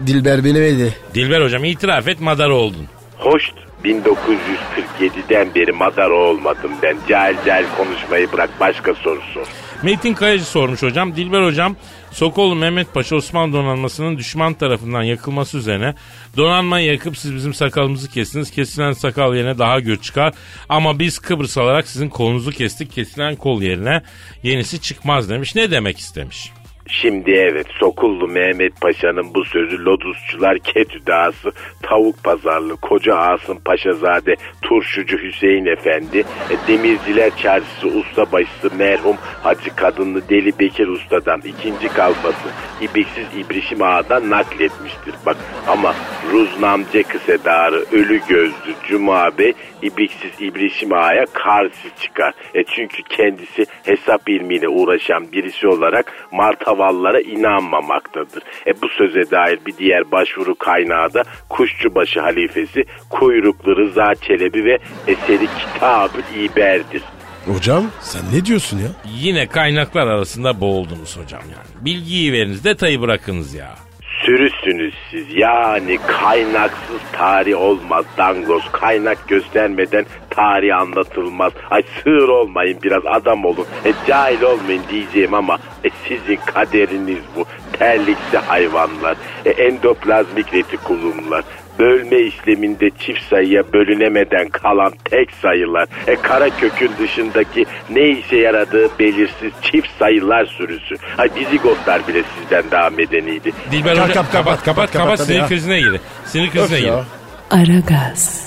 Dilber 0.06 0.44
bilemedi. 0.44 0.94
Dilber 1.14 1.40
hocam 1.42 1.64
itiraf 1.64 2.08
et 2.08 2.20
madar 2.20 2.50
oldun. 2.50 2.86
Hoş 3.18 3.50
1947'den 3.84 5.54
beri 5.54 5.72
madara 5.72 6.14
olmadım 6.14 6.70
ben. 6.82 6.96
Cahil 7.08 7.36
cahil 7.46 7.64
konuşmayı 7.76 8.32
bırak 8.32 8.50
başka 8.60 8.94
soru 8.94 9.20
sor. 9.34 9.46
Metin 9.82 10.14
Kayacı 10.14 10.44
sormuş 10.44 10.82
hocam. 10.82 11.16
Dilber 11.16 11.42
hocam 11.42 11.76
Sokollu 12.16 12.54
Mehmet 12.54 12.94
Paşa 12.94 13.16
Osmanlı 13.16 13.52
donanmasının 13.52 14.18
düşman 14.18 14.54
tarafından 14.54 15.02
yakılması 15.02 15.58
üzerine 15.58 15.94
donanmayı 16.36 16.86
yakıp 16.86 17.18
siz 17.18 17.34
bizim 17.34 17.54
sakalımızı 17.54 18.10
kestiniz. 18.10 18.50
Kesilen 18.50 18.92
sakal 18.92 19.34
yerine 19.34 19.58
daha 19.58 19.80
göç 19.80 20.02
çıkar. 20.04 20.34
Ama 20.68 20.98
biz 20.98 21.18
Kıbrıs 21.18 21.58
alarak 21.58 21.88
sizin 21.88 22.08
kolunuzu 22.08 22.50
kestik. 22.50 22.92
Kesilen 22.92 23.36
kol 23.36 23.62
yerine 23.62 24.02
yenisi 24.42 24.80
çıkmaz 24.80 25.30
demiş. 25.30 25.54
Ne 25.54 25.70
demek 25.70 25.98
istemiş? 25.98 26.52
Şimdi 26.88 27.30
evet 27.30 27.66
Sokullu 27.80 28.28
Mehmet 28.28 28.80
Paşa'nın 28.80 29.34
bu 29.34 29.44
sözü 29.44 29.84
Lodusçular 29.84 30.58
Ketü 30.58 31.06
Dağısı 31.06 31.52
Tavuk 31.82 32.24
Pazarlı 32.24 32.76
Koca 32.76 33.16
Asım 33.16 33.58
Paşazade 33.64 34.34
Turşucu 34.62 35.18
Hüseyin 35.18 35.66
Efendi 35.66 36.18
e, 36.18 36.68
Demirciler 36.68 37.36
Çarşısı 37.36 37.86
Ustabaşısı 37.86 38.70
merhum 38.78 39.16
Hacı 39.42 39.76
Kadınlı 39.76 40.28
Deli 40.28 40.58
Bekir 40.58 40.88
Usta'dan 40.88 41.40
ikinci 41.40 41.88
kalfası 41.88 42.48
İbiksiz 42.80 43.26
İbrişim 43.36 43.82
Ağa'dan 43.82 44.30
nakletmiştir. 44.30 45.14
Bak 45.26 45.36
ama 45.68 45.94
Ruznamce 46.32 47.02
Kısedarı 47.02 47.84
Ölü 47.92 48.20
Gözlü 48.28 48.74
Cuma 48.88 49.38
Bey 49.38 49.52
İbiksiz 49.82 50.40
İbrişim 50.40 50.92
Ağa'ya 50.92 51.24
karşı 51.32 51.88
çıkar. 52.02 52.34
E 52.54 52.64
çünkü 52.64 53.02
kendisi 53.02 53.66
hesap 53.84 54.28
ilmiyle 54.28 54.68
uğraşan 54.68 55.32
birisi 55.32 55.68
olarak 55.68 56.28
martavallara 56.76 57.20
inanmamaktadır. 57.20 58.42
E 58.66 58.82
bu 58.82 58.88
söze 58.88 59.30
dair 59.30 59.58
bir 59.66 59.76
diğer 59.76 60.10
başvuru 60.10 60.54
kaynağı 60.54 61.14
da 61.14 61.22
Kuşçubaşı 61.48 62.20
halifesi 62.20 62.84
Kuyruklu 63.10 63.76
Rıza 63.76 64.14
Çelebi 64.14 64.64
ve 64.64 64.78
eseri 65.06 65.46
Kitab-ı 65.46 66.20
İber'dir. 66.38 67.02
Hocam 67.46 67.84
sen 68.00 68.22
ne 68.32 68.44
diyorsun 68.44 68.78
ya? 68.78 68.88
Yine 69.20 69.46
kaynaklar 69.46 70.06
arasında 70.06 70.60
boğuldunuz 70.60 71.16
hocam 71.16 71.42
yani. 71.42 71.84
Bilgiyi 71.84 72.32
veriniz 72.32 72.64
detayı 72.64 73.00
bırakınız 73.00 73.54
ya. 73.54 73.85
Sürüsünüz 74.26 74.94
siz. 75.10 75.26
Yani 75.34 75.98
kaynaksız 76.06 77.00
tarih 77.12 77.60
olmaz. 77.60 78.04
Dangoz 78.18 78.72
kaynak 78.72 79.28
göstermeden 79.28 80.06
tarih 80.30 80.78
anlatılmaz. 80.78 81.52
Ay 81.70 81.82
sığır 82.02 82.28
olmayın 82.28 82.78
biraz 82.82 83.02
adam 83.06 83.44
olun. 83.44 83.66
E, 83.84 83.92
cahil 84.06 84.42
olmayın 84.42 84.82
diyeceğim 84.90 85.34
ama 85.34 85.58
e, 85.84 85.88
sizin 86.08 86.36
kaderiniz 86.36 87.22
bu. 87.36 87.44
Terlikli 87.72 88.38
hayvanlar 88.38 89.16
e, 89.44 89.50
endoplazmik 89.50 90.54
retikulumlar 90.54 91.44
bölme 91.78 92.18
işleminde 92.20 92.90
çift 93.06 93.22
sayıya 93.30 93.72
bölünemeden 93.72 94.48
kalan 94.48 94.92
tek 95.04 95.30
sayılar, 95.42 95.88
e, 96.06 96.16
kara 96.16 96.50
kökün 96.50 96.90
dışındaki 96.98 97.66
ne 97.90 98.08
işe 98.08 98.36
yaradığı 98.36 98.98
belirsiz 98.98 99.52
çift 99.62 99.88
sayılar 99.98 100.46
sürüsü. 100.46 100.94
Ay 101.18 101.30
Vizigotlar 101.36 102.08
bile 102.08 102.22
sizden 102.38 102.64
daha 102.70 102.90
medeniydi. 102.90 103.52
Dilber 103.72 103.96
kap- 103.96 104.14
kapat 104.14 104.32
kapat, 104.32 104.64
kapat 104.64 104.92
kapat, 104.92 105.20
sinir 105.20 105.38
ya. 105.38 105.46
krizine 105.46 105.80
gir. 105.80 106.00
Sinir 106.26 106.50
krizine 106.50 106.64
Öf 106.76 106.80
gir. 106.82 106.86
ya. 106.86 107.04
Aragaz, 107.50 108.46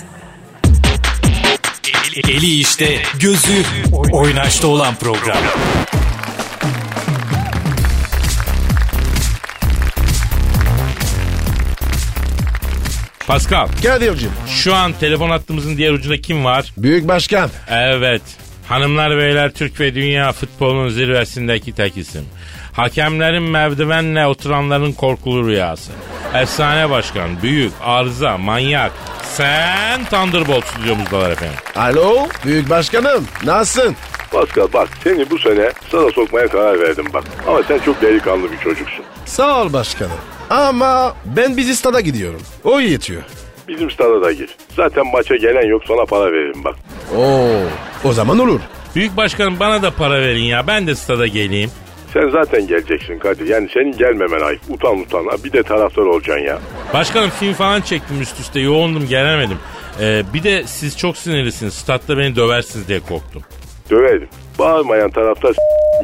Eli 2.28 2.60
işte, 2.60 2.86
gözü 3.20 3.64
oynaşta 4.12 4.68
olan 4.68 4.96
program. 4.96 5.38
Pascal 13.30 13.68
Kadir'cim. 13.84 14.32
şu 14.48 14.76
an 14.76 14.94
telefon 15.00 15.30
hattımızın 15.30 15.78
diğer 15.78 15.92
ucunda 15.92 16.22
kim 16.22 16.46
var? 16.46 16.74
Büyük 16.78 17.08
başkan. 17.08 17.50
Evet. 17.70 18.22
Hanımlar 18.68 19.18
beyler 19.18 19.52
Türk 19.52 19.80
ve 19.80 19.96
dünya 19.96 20.32
futbolunun 20.32 20.90
zirvesindeki 20.90 21.76
tek 21.76 21.98
isim. 21.98 22.26
Hakemlerin 22.74 23.44
merdivenle 23.44 24.28
oturanların 24.28 24.92
korkulu 24.92 25.48
rüyası. 25.48 25.92
Efsane 26.34 26.90
başkan, 26.90 27.42
büyük, 27.44 27.72
arıza, 27.84 28.38
manyak. 28.38 28.92
Sen 29.24 30.06
Thunderbolt 30.06 30.66
stüdyomuzdalar 30.66 31.32
efendim. 31.32 31.58
Alo. 31.76 32.28
Büyük 32.46 32.70
başkanım. 32.70 33.26
Nasılsın? 33.44 33.96
Pascal 34.32 34.68
bak 34.74 34.90
seni 35.04 35.30
bu 35.30 35.40
sene 35.40 35.72
sana 35.92 36.12
sokmaya 36.12 36.48
karar 36.48 36.80
verdim 36.80 37.06
bak. 37.14 37.24
Ama 37.48 37.64
sen 37.64 37.80
çok 37.80 38.02
delikanlı 38.02 38.52
bir 38.52 38.58
çocuksun. 38.58 39.06
Sağ 39.26 39.62
ol 39.62 39.74
başkanım. 39.74 40.18
Ama 40.50 41.16
ben 41.26 41.58
bizi 41.58 41.76
stada 41.76 42.00
gidiyorum. 42.02 42.42
O 42.64 42.80
yetiyor. 42.80 43.22
Bizim 43.68 43.92
stada 43.92 44.22
da 44.22 44.32
gir. 44.32 44.50
Zaten 44.76 45.08
maça 45.14 45.36
gelen 45.36 45.68
yok 45.68 45.82
sana 45.88 46.06
para 46.06 46.32
veririm 46.32 46.64
bak. 46.64 46.76
Oo. 47.18 47.62
O 48.04 48.14
zaman 48.14 48.40
olur. 48.40 48.60
Büyük 48.96 49.18
başkanım 49.18 49.60
bana 49.60 49.82
da 49.82 49.92
para 49.92 50.22
verin 50.22 50.44
ya 50.44 50.68
ben 50.68 50.88
de 50.88 50.96
stada 50.96 51.28
geleyim. 51.28 51.72
Sen 52.14 52.30
zaten 52.30 52.68
geleceksin 52.68 53.20
Kadir. 53.20 53.48
Yani 53.48 53.70
senin 53.74 53.98
gelmemen 53.98 54.42
ayıp. 54.42 54.62
Utan 54.70 54.98
utan. 55.00 55.26
Bir 55.44 55.54
de 55.54 55.64
taraftar 55.64 56.02
olacaksın 56.04 56.44
ya. 56.46 56.60
Başkanım 56.94 57.30
film 57.30 57.54
falan 57.54 57.82
çektim 57.82 58.22
üst 58.22 58.40
üste 58.40 58.60
yoğundum 58.60 59.08
gelemedim. 59.08 59.58
Ee, 60.02 60.24
bir 60.34 60.44
de 60.44 60.64
siz 60.68 60.98
çok 60.98 61.18
sinirlisiniz 61.18 61.74
statta 61.74 62.18
beni 62.18 62.36
döversiniz 62.36 62.88
diye 62.88 63.00
korktum. 63.00 63.42
Döverim. 63.90 64.30
Bağırmayan 64.60 65.10
taraftar 65.12 65.56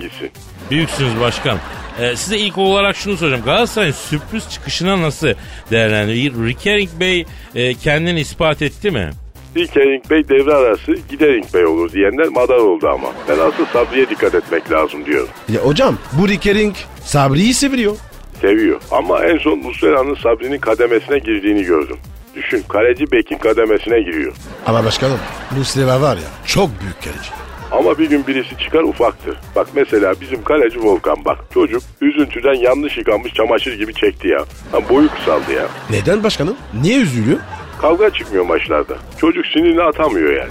gitsin. 0.01 0.31
Büyüksünüz 0.71 1.19
başkanım. 1.21 1.60
Ee, 1.99 2.15
size 2.15 2.38
ilk 2.38 2.58
olarak 2.58 2.95
şunu 2.95 3.17
soracağım. 3.17 3.43
Galatasaray'ın 3.45 3.93
sürpriz 3.93 4.49
çıkışına 4.49 5.01
nasıl 5.01 5.27
değerlendiriyor? 5.71 6.45
Rickering 6.47 6.89
Bey 6.99 7.25
e, 7.55 7.73
kendini 7.73 8.19
ispat 8.19 8.62
etti 8.62 8.91
mi? 8.91 9.10
İlkering 9.55 10.10
Bey 10.10 10.29
devre 10.29 10.53
arası 10.53 10.91
Gidering 11.10 11.53
Bey 11.53 11.65
olur 11.65 11.91
diyenler 11.91 12.27
madar 12.27 12.58
oldu 12.58 12.88
ama. 12.89 13.08
Ben 13.29 13.39
asıl 13.39 13.65
Sabri'ye 13.73 14.10
dikkat 14.10 14.36
etmek 14.36 14.71
lazım 14.71 15.05
diyorum. 15.05 15.29
Ya 15.49 15.62
hocam 15.62 15.97
bu 16.13 16.27
Rickering 16.27 16.75
Sabri'yi 17.03 17.53
seviyor. 17.53 17.97
Seviyor. 18.41 18.81
Ama 18.91 19.25
en 19.25 19.38
son 19.38 19.60
Muslera'nın 19.60 20.15
Sabri'nin 20.15 20.58
kademesine 20.58 21.17
girdiğini 21.19 21.63
gördüm. 21.63 21.97
Düşün 22.36 22.63
kaleci 22.69 23.12
Bek'in 23.12 23.38
kademesine 23.38 23.99
giriyor. 23.99 24.34
Ama 24.65 24.86
başkanım 24.86 25.19
Muslera 25.58 26.01
var 26.01 26.15
ya 26.15 26.23
çok 26.45 26.69
büyük 26.81 27.03
kaleci. 27.03 27.29
Ama 27.77 27.97
bir 27.97 28.09
gün 28.09 28.27
birisi 28.27 28.57
çıkar 28.57 28.83
ufaktır. 28.83 29.38
Bak 29.55 29.67
mesela 29.75 30.13
bizim 30.21 30.43
kaleci 30.43 30.79
Volkan 30.83 31.25
bak. 31.25 31.38
Çocuk 31.53 31.81
üzüntüden 32.01 32.53
yanlış 32.53 32.97
yıkanmış 32.97 33.33
çamaşır 33.33 33.73
gibi 33.73 33.93
çekti 33.93 34.27
ya. 34.27 34.39
Ha, 34.71 34.77
boyu 34.89 35.09
kısaldı 35.09 35.53
ya. 35.53 35.65
Neden 35.89 36.23
başkanım? 36.23 36.55
Niye 36.81 36.99
üzülüyor? 36.99 37.39
Kavga 37.81 38.09
çıkmıyor 38.09 38.45
maçlarda. 38.45 38.93
Çocuk 39.17 39.45
sinirini 39.45 39.83
atamıyor 39.83 40.33
yani. 40.33 40.49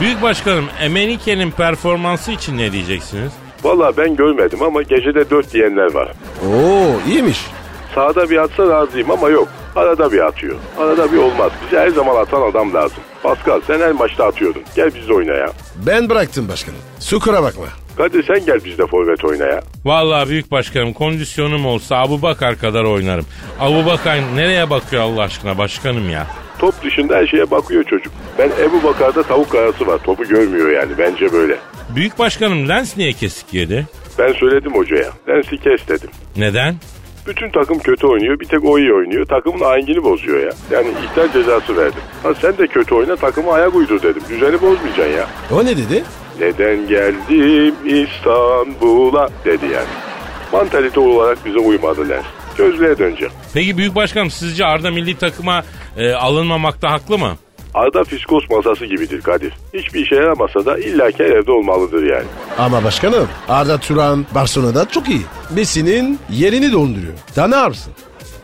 Büyük 0.00 0.22
başkanım 0.22 0.64
Emenike'nin 0.80 1.50
performansı 1.50 2.32
için 2.32 2.58
ne 2.58 2.72
diyeceksiniz? 2.72 3.32
Vallahi 3.64 3.96
ben 3.96 4.16
görmedim 4.16 4.62
ama 4.62 4.82
gecede 4.82 5.30
dört 5.30 5.52
diyenler 5.52 5.94
var. 5.94 6.08
Oo 6.46 7.08
iyiymiş. 7.08 7.46
Sağda 7.94 8.30
bir 8.30 8.36
atsa 8.36 8.68
razıyım 8.68 9.10
ama 9.10 9.28
yok. 9.28 9.48
Arada 9.76 10.12
bir 10.12 10.26
atıyor. 10.26 10.56
Arada 10.78 11.12
bir 11.12 11.16
olmaz. 11.18 11.52
Bize 11.66 11.80
her 11.80 11.88
zaman 11.88 12.16
atan 12.16 12.42
adam 12.42 12.74
lazım. 12.74 12.98
Pascal 13.22 13.60
sen 13.66 13.80
her 13.80 13.92
maçta 13.92 14.24
atıyordun. 14.26 14.62
Gel 14.76 14.94
bizde 14.94 15.14
oyna 15.14 15.32
ya. 15.34 15.48
Ben 15.86 16.08
bıraktım 16.10 16.48
başkanım. 16.48 16.78
Sukura 16.98 17.42
bakma. 17.42 17.64
Kadir 17.96 18.24
sen 18.26 18.46
gel 18.46 18.64
bizde 18.64 18.86
forvet 18.86 19.24
oyna 19.24 19.44
ya. 19.46 19.60
Vallahi 19.84 20.28
büyük 20.28 20.50
başkanım 20.50 20.92
kondisyonum 20.92 21.66
olsa 21.66 21.96
Abu 21.96 22.22
Bakar 22.22 22.58
kadar 22.58 22.84
oynarım. 22.84 23.26
Abu 23.60 23.86
Bakar 23.86 24.18
nereye 24.36 24.70
bakıyor 24.70 25.02
Allah 25.02 25.22
aşkına 25.22 25.58
başkanım 25.58 26.10
ya? 26.10 26.26
Top 26.58 26.84
dışında 26.84 27.16
her 27.16 27.26
şeye 27.26 27.50
bakıyor 27.50 27.84
çocuk. 27.84 28.12
Ben 28.38 28.50
Ebu 28.62 28.82
Bakar'da 28.82 29.22
tavuk 29.22 29.50
karası 29.50 29.86
var. 29.86 29.98
Topu 29.98 30.24
görmüyor 30.24 30.70
yani. 30.70 30.92
Bence 30.98 31.32
böyle. 31.32 31.56
Büyük 31.96 32.18
başkanım 32.18 32.68
Lens 32.68 32.96
niye 32.96 33.12
kesik 33.12 33.54
yedi? 33.54 33.86
Ben 34.18 34.32
söyledim 34.32 34.74
hocaya. 34.74 35.10
Lensi 35.28 35.58
kes 35.58 35.88
dedim. 35.88 36.10
Neden? 36.36 36.76
Bütün 37.28 37.50
takım 37.50 37.78
kötü 37.78 38.06
oynuyor. 38.06 38.40
Bir 38.40 38.44
tek 38.44 38.64
o 38.64 38.78
iyi 38.78 38.92
oynuyor. 38.92 39.26
Takımın 39.26 39.60
ahengini 39.64 40.02
bozuyor 40.02 40.40
ya. 40.40 40.50
Yani 40.70 40.88
ihtar 41.04 41.32
cezası 41.32 41.76
verdim. 41.76 42.00
Ha 42.22 42.34
sen 42.40 42.58
de 42.58 42.66
kötü 42.66 42.94
oyna 42.94 43.16
takımı 43.16 43.52
ayak 43.52 43.74
uydur 43.74 44.02
dedim. 44.02 44.22
Düzeni 44.28 44.60
bozmayacaksın 44.60 45.16
ya. 45.16 45.26
O 45.52 45.64
ne 45.64 45.76
dedi? 45.76 46.04
Neden 46.40 46.88
geldim 46.88 47.74
İstanbul'a 47.84 49.28
dedi 49.44 49.64
yani. 49.64 49.88
Mantalite 50.52 51.00
olarak 51.00 51.46
bize 51.46 51.58
uymadı 51.58 52.08
Lens. 52.08 52.24
Gözlüğe 52.58 52.98
döneceğim. 52.98 53.32
Peki 53.54 53.76
büyük 53.78 53.94
başkanım 53.94 54.30
sizce 54.30 54.64
Arda 54.66 54.90
milli 54.90 55.18
takıma 55.18 55.64
e, 55.96 56.12
alınmamakta 56.12 56.90
haklı 56.90 57.18
mı? 57.18 57.36
Arda 57.78 58.04
fiskos 58.04 58.50
masası 58.50 58.86
gibidir 58.86 59.20
Kadir. 59.20 59.52
Hiçbir 59.74 60.00
işe 60.00 60.14
yaramasa 60.14 60.66
da 60.66 60.78
illaki 60.78 61.22
evde 61.22 61.52
olmalıdır 61.52 62.02
yani. 62.02 62.26
Ama 62.58 62.84
başkanım 62.84 63.28
Arda 63.48 63.78
Turan 63.78 64.26
Barcelona'da 64.34 64.88
çok 64.88 65.08
iyi. 65.08 65.20
Messi'nin 65.54 66.18
yerini 66.30 66.72
donduruyor. 66.72 67.12
Daha 67.36 67.48
ne 67.48 67.56
yapsın? 67.56 67.92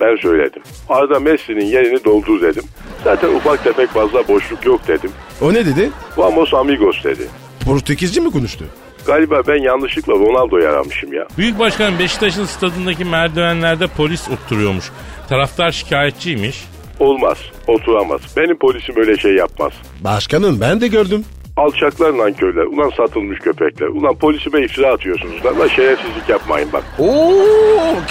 Ben 0.01 0.17
söyledim. 0.17 0.63
Arda 0.89 1.21
Messi'nin 1.21 1.65
yerini 1.65 2.05
doldur 2.05 2.43
dedim. 2.43 2.63
Zaten 3.05 3.29
ufak 3.29 3.65
tefek 3.65 3.91
fazla 3.91 4.29
boşluk 4.29 4.67
yok 4.67 4.81
dedim. 4.89 5.11
O 5.41 5.55
ne 5.55 5.67
dedi? 5.67 5.91
Vamos 6.17 6.55
amigos 6.55 7.05
dedi. 7.05 7.29
Portekizci 7.67 8.21
mi 8.21 8.31
konuştu? 8.31 8.65
Galiba 9.07 9.43
ben 9.49 9.63
yanlışlıkla 9.63 10.13
Ronaldo'yu 10.13 10.69
aramışım 10.69 11.13
ya. 11.13 11.27
Büyük 11.39 11.59
başkanım 11.59 11.99
Beşiktaş'ın 11.99 12.45
stadındaki 12.45 13.05
merdivenlerde 13.05 13.87
polis 13.87 14.29
oturuyormuş. 14.31 14.85
Taraftar 15.29 15.73
şikayetçiymiş. 15.73 16.65
Olmaz, 17.01 17.39
oturamaz. 17.67 18.21
Benim 18.37 18.59
polisim 18.59 18.95
öyle 18.97 19.17
şey 19.17 19.35
yapmaz. 19.35 19.73
Başkanım 20.01 20.61
ben 20.61 20.81
de 20.81 20.89
gördüm. 20.89 21.25
Alçaklar 21.57 22.19
nankörler, 22.19 22.65
ulan 22.65 22.91
satılmış 22.97 23.39
köpekler. 23.39 23.87
Ulan 23.87 24.15
polisime 24.15 24.61
iftira 24.61 24.93
atıyorsunuz 24.95 25.45
lan. 25.45 25.59
Lan 25.61 25.69
şerefsizlik 25.69 26.29
yapmayın 26.29 26.69
bak. 26.73 26.83
Oo 26.99 27.33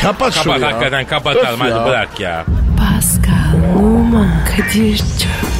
kapat 0.01 0.33
şunu 0.33 0.43
Kapat 0.53 0.61
ya. 0.61 0.67
hakikaten 0.67 1.05
kapatalım 1.07 1.47
Öf 1.47 1.59
hadi 1.59 1.69
ya. 1.71 1.85
bırak 1.87 2.19
ya. 2.19 2.45
Pascal, 2.77 3.79
Oman, 3.83 4.29
Kadir 4.57 4.97
çok 4.97 5.52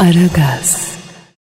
Aragaz. 0.00 0.89